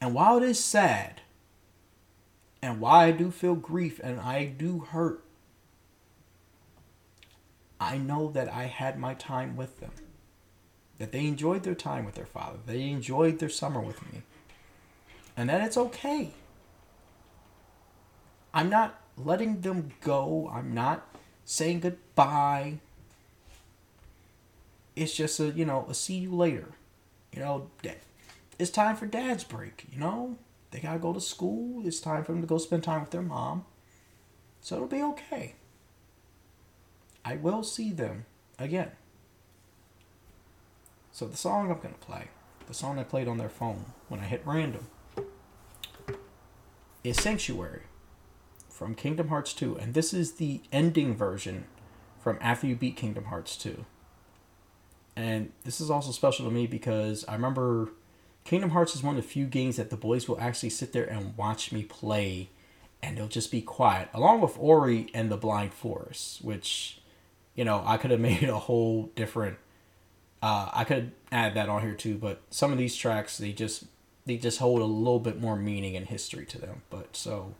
and 0.01 0.13
while 0.13 0.37
it 0.37 0.43
is 0.43 0.61
sad 0.61 1.21
and 2.61 2.81
while 2.81 2.99
i 2.99 3.11
do 3.11 3.31
feel 3.31 3.55
grief 3.55 4.01
and 4.03 4.19
i 4.19 4.43
do 4.43 4.79
hurt 4.79 5.23
i 7.81 7.97
know 7.97 8.31
that 8.31 8.47
i 8.47 8.63
had 8.63 8.97
my 8.97 9.13
time 9.13 9.57
with 9.57 9.79
them 9.81 9.91
that 10.97 11.11
they 11.11 11.25
enjoyed 11.25 11.63
their 11.63 11.75
time 11.75 12.05
with 12.05 12.15
their 12.15 12.25
father 12.25 12.59
they 12.65 12.89
enjoyed 12.89 13.39
their 13.39 13.49
summer 13.49 13.81
with 13.81 14.01
me 14.13 14.21
and 15.35 15.49
that 15.49 15.61
it's 15.61 15.77
okay 15.77 16.31
i'm 18.53 18.69
not 18.69 19.01
letting 19.25 19.61
them 19.61 19.91
go. 20.01 20.49
I'm 20.53 20.73
not 20.73 21.07
saying 21.45 21.81
goodbye. 21.81 22.79
It's 24.95 25.15
just 25.15 25.39
a, 25.39 25.51
you 25.51 25.65
know, 25.65 25.85
a 25.89 25.93
see 25.93 26.15
you 26.15 26.35
later. 26.35 26.69
You 27.33 27.39
know, 27.39 27.69
it's 28.59 28.71
time 28.71 28.95
for 28.95 29.05
dad's 29.05 29.43
break, 29.43 29.85
you 29.91 29.99
know? 29.99 30.37
They 30.71 30.79
gotta 30.79 30.99
go 30.99 31.13
to 31.13 31.21
school. 31.21 31.85
It's 31.85 31.99
time 31.99 32.23
for 32.23 32.33
them 32.33 32.41
to 32.41 32.47
go 32.47 32.57
spend 32.57 32.83
time 32.83 33.01
with 33.01 33.11
their 33.11 33.21
mom. 33.21 33.65
So 34.61 34.75
it'll 34.75 34.87
be 34.87 35.01
okay. 35.01 35.55
I 37.23 37.35
will 37.35 37.63
see 37.63 37.91
them 37.91 38.25
again. 38.57 38.91
So 41.11 41.27
the 41.27 41.37
song 41.37 41.71
I'm 41.71 41.79
gonna 41.79 41.95
play, 41.99 42.29
the 42.67 42.73
song 42.73 42.97
I 42.97 43.03
played 43.03 43.27
on 43.27 43.37
their 43.37 43.49
phone 43.49 43.85
when 44.07 44.19
I 44.19 44.23
hit 44.23 44.41
random, 44.45 44.87
is 47.03 47.17
Sanctuary 47.17 47.81
from 48.69 48.95
Kingdom 48.95 49.27
Hearts 49.27 49.53
2, 49.53 49.77
and 49.77 49.93
this 49.93 50.13
is 50.13 50.33
the 50.33 50.61
ending 50.71 51.15
version 51.15 51.65
from 52.19 52.37
after 52.41 52.67
you 52.67 52.75
beat 52.75 52.95
Kingdom 52.95 53.25
Hearts 53.25 53.57
2. 53.57 53.85
And 55.15 55.51
this 55.63 55.81
is 55.81 55.89
also 55.89 56.11
special 56.11 56.45
to 56.45 56.51
me 56.51 56.67
because 56.67 57.25
I 57.27 57.33
remember 57.33 57.91
Kingdom 58.43 58.71
Hearts 58.71 58.95
is 58.95 59.03
one 59.03 59.17
of 59.17 59.23
the 59.23 59.27
few 59.27 59.45
games 59.45 59.75
that 59.75 59.89
the 59.89 59.97
boys 59.97 60.27
will 60.27 60.39
actually 60.39 60.69
sit 60.69 60.93
there 60.93 61.05
and 61.05 61.35
watch 61.37 61.71
me 61.71 61.83
play 61.83 62.49
and 63.03 63.17
they'll 63.17 63.27
just 63.27 63.51
be 63.51 63.61
quiet, 63.61 64.09
along 64.13 64.41
with 64.41 64.57
Ori 64.59 65.07
and 65.13 65.31
the 65.31 65.37
Blind 65.37 65.73
Forest, 65.73 66.43
which, 66.43 67.00
you 67.61 67.65
know, 67.65 67.83
I 67.85 67.97
could 67.97 68.09
have 68.09 68.19
made 68.31 68.49
a 68.49 68.57
whole 68.57 69.11
different. 69.15 69.59
Uh, 70.41 70.67
I 70.73 70.83
could 70.83 71.11
add 71.31 71.53
that 71.53 71.69
on 71.69 71.83
here 71.83 71.93
too, 71.93 72.17
but 72.17 72.41
some 72.49 72.71
of 72.71 72.79
these 72.79 72.95
tracks 72.95 73.37
they 73.37 73.51
just 73.51 73.83
they 74.25 74.37
just 74.37 74.57
hold 74.57 74.81
a 74.81 74.85
little 74.85 75.19
bit 75.19 75.39
more 75.39 75.55
meaning 75.55 75.95
and 75.95 76.07
history 76.07 76.43
to 76.47 76.57
them. 76.59 76.81
But 76.89 77.15
so 77.15 77.53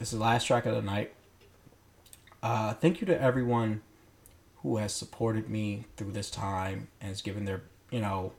this 0.00 0.12
is 0.12 0.18
the 0.18 0.24
last 0.24 0.46
track 0.46 0.66
of 0.66 0.74
the 0.74 0.82
night. 0.82 1.12
Uh, 2.42 2.74
thank 2.74 3.00
you 3.00 3.06
to 3.06 3.22
everyone 3.22 3.82
who 4.62 4.78
has 4.78 4.92
supported 4.92 5.48
me 5.48 5.84
through 5.96 6.10
this 6.10 6.32
time 6.32 6.88
and 7.00 7.10
has 7.10 7.22
given 7.22 7.44
their, 7.44 7.62
you 7.92 8.00
know, 8.00 8.32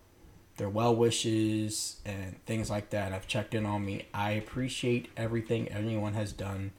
their 0.57 0.67
well 0.67 0.93
wishes 0.93 2.01
and 2.03 2.45
things 2.45 2.69
like 2.69 2.89
that. 2.89 3.13
I've 3.13 3.25
checked 3.25 3.53
in 3.53 3.65
on 3.65 3.85
me. 3.85 4.07
I 4.13 4.31
appreciate 4.31 5.07
everything 5.15 5.69
anyone 5.69 6.13
has 6.13 6.33
done 6.33 6.71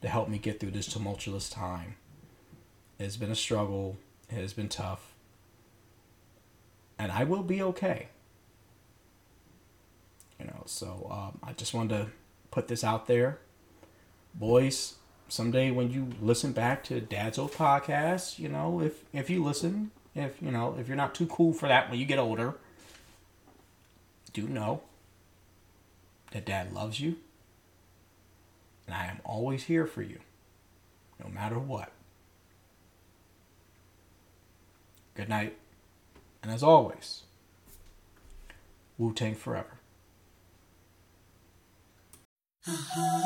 to 0.00 0.08
help 0.08 0.28
me 0.28 0.38
get 0.38 0.58
through 0.58 0.72
this 0.72 0.88
tumultuous 0.88 1.48
time. 1.48 1.94
It 2.98 3.04
has 3.04 3.16
been 3.16 3.30
a 3.30 3.36
struggle. 3.36 3.96
It 4.30 4.36
has 4.36 4.52
been 4.52 4.68
tough. 4.68 5.14
And 6.98 7.10
I 7.10 7.24
will 7.24 7.42
be 7.42 7.62
okay. 7.62 8.08
You 10.38 10.46
know, 10.46 10.62
so 10.66 11.08
um, 11.10 11.38
I 11.42 11.52
just 11.52 11.74
wanted 11.74 11.96
to 11.96 12.06
put 12.50 12.68
this 12.68 12.84
out 12.84 13.06
there 13.06 13.38
boys, 14.34 14.96
someday 15.28 15.70
when 15.70 15.90
you 15.90 16.08
listen 16.20 16.52
back 16.52 16.84
to 16.84 17.00
Dad's 17.00 17.38
old 17.38 17.52
podcast, 17.52 18.38
you 18.38 18.48
know, 18.48 18.80
if 18.80 19.04
if 19.12 19.30
you 19.30 19.42
listen, 19.42 19.90
if 20.14 20.40
you 20.40 20.50
know, 20.50 20.76
if 20.78 20.88
you're 20.88 20.96
not 20.96 21.14
too 21.14 21.26
cool 21.26 21.52
for 21.52 21.68
that 21.68 21.90
when 21.90 21.98
you 21.98 22.06
get 22.06 22.18
older, 22.18 22.54
do 24.32 24.48
know 24.48 24.82
that 26.32 26.46
Dad 26.46 26.72
loves 26.72 27.00
you. 27.00 27.16
And 28.86 28.96
I 28.96 29.06
am 29.06 29.20
always 29.24 29.64
here 29.64 29.86
for 29.86 30.02
you, 30.02 30.18
no 31.22 31.30
matter 31.30 31.58
what. 31.58 31.92
Good 35.14 35.28
night. 35.28 35.56
And 36.42 36.50
as 36.50 36.62
always, 36.62 37.22
Wu 38.98 39.12
Tang 39.12 39.34
forever. 39.34 39.78
Uh-huh. 42.66 43.22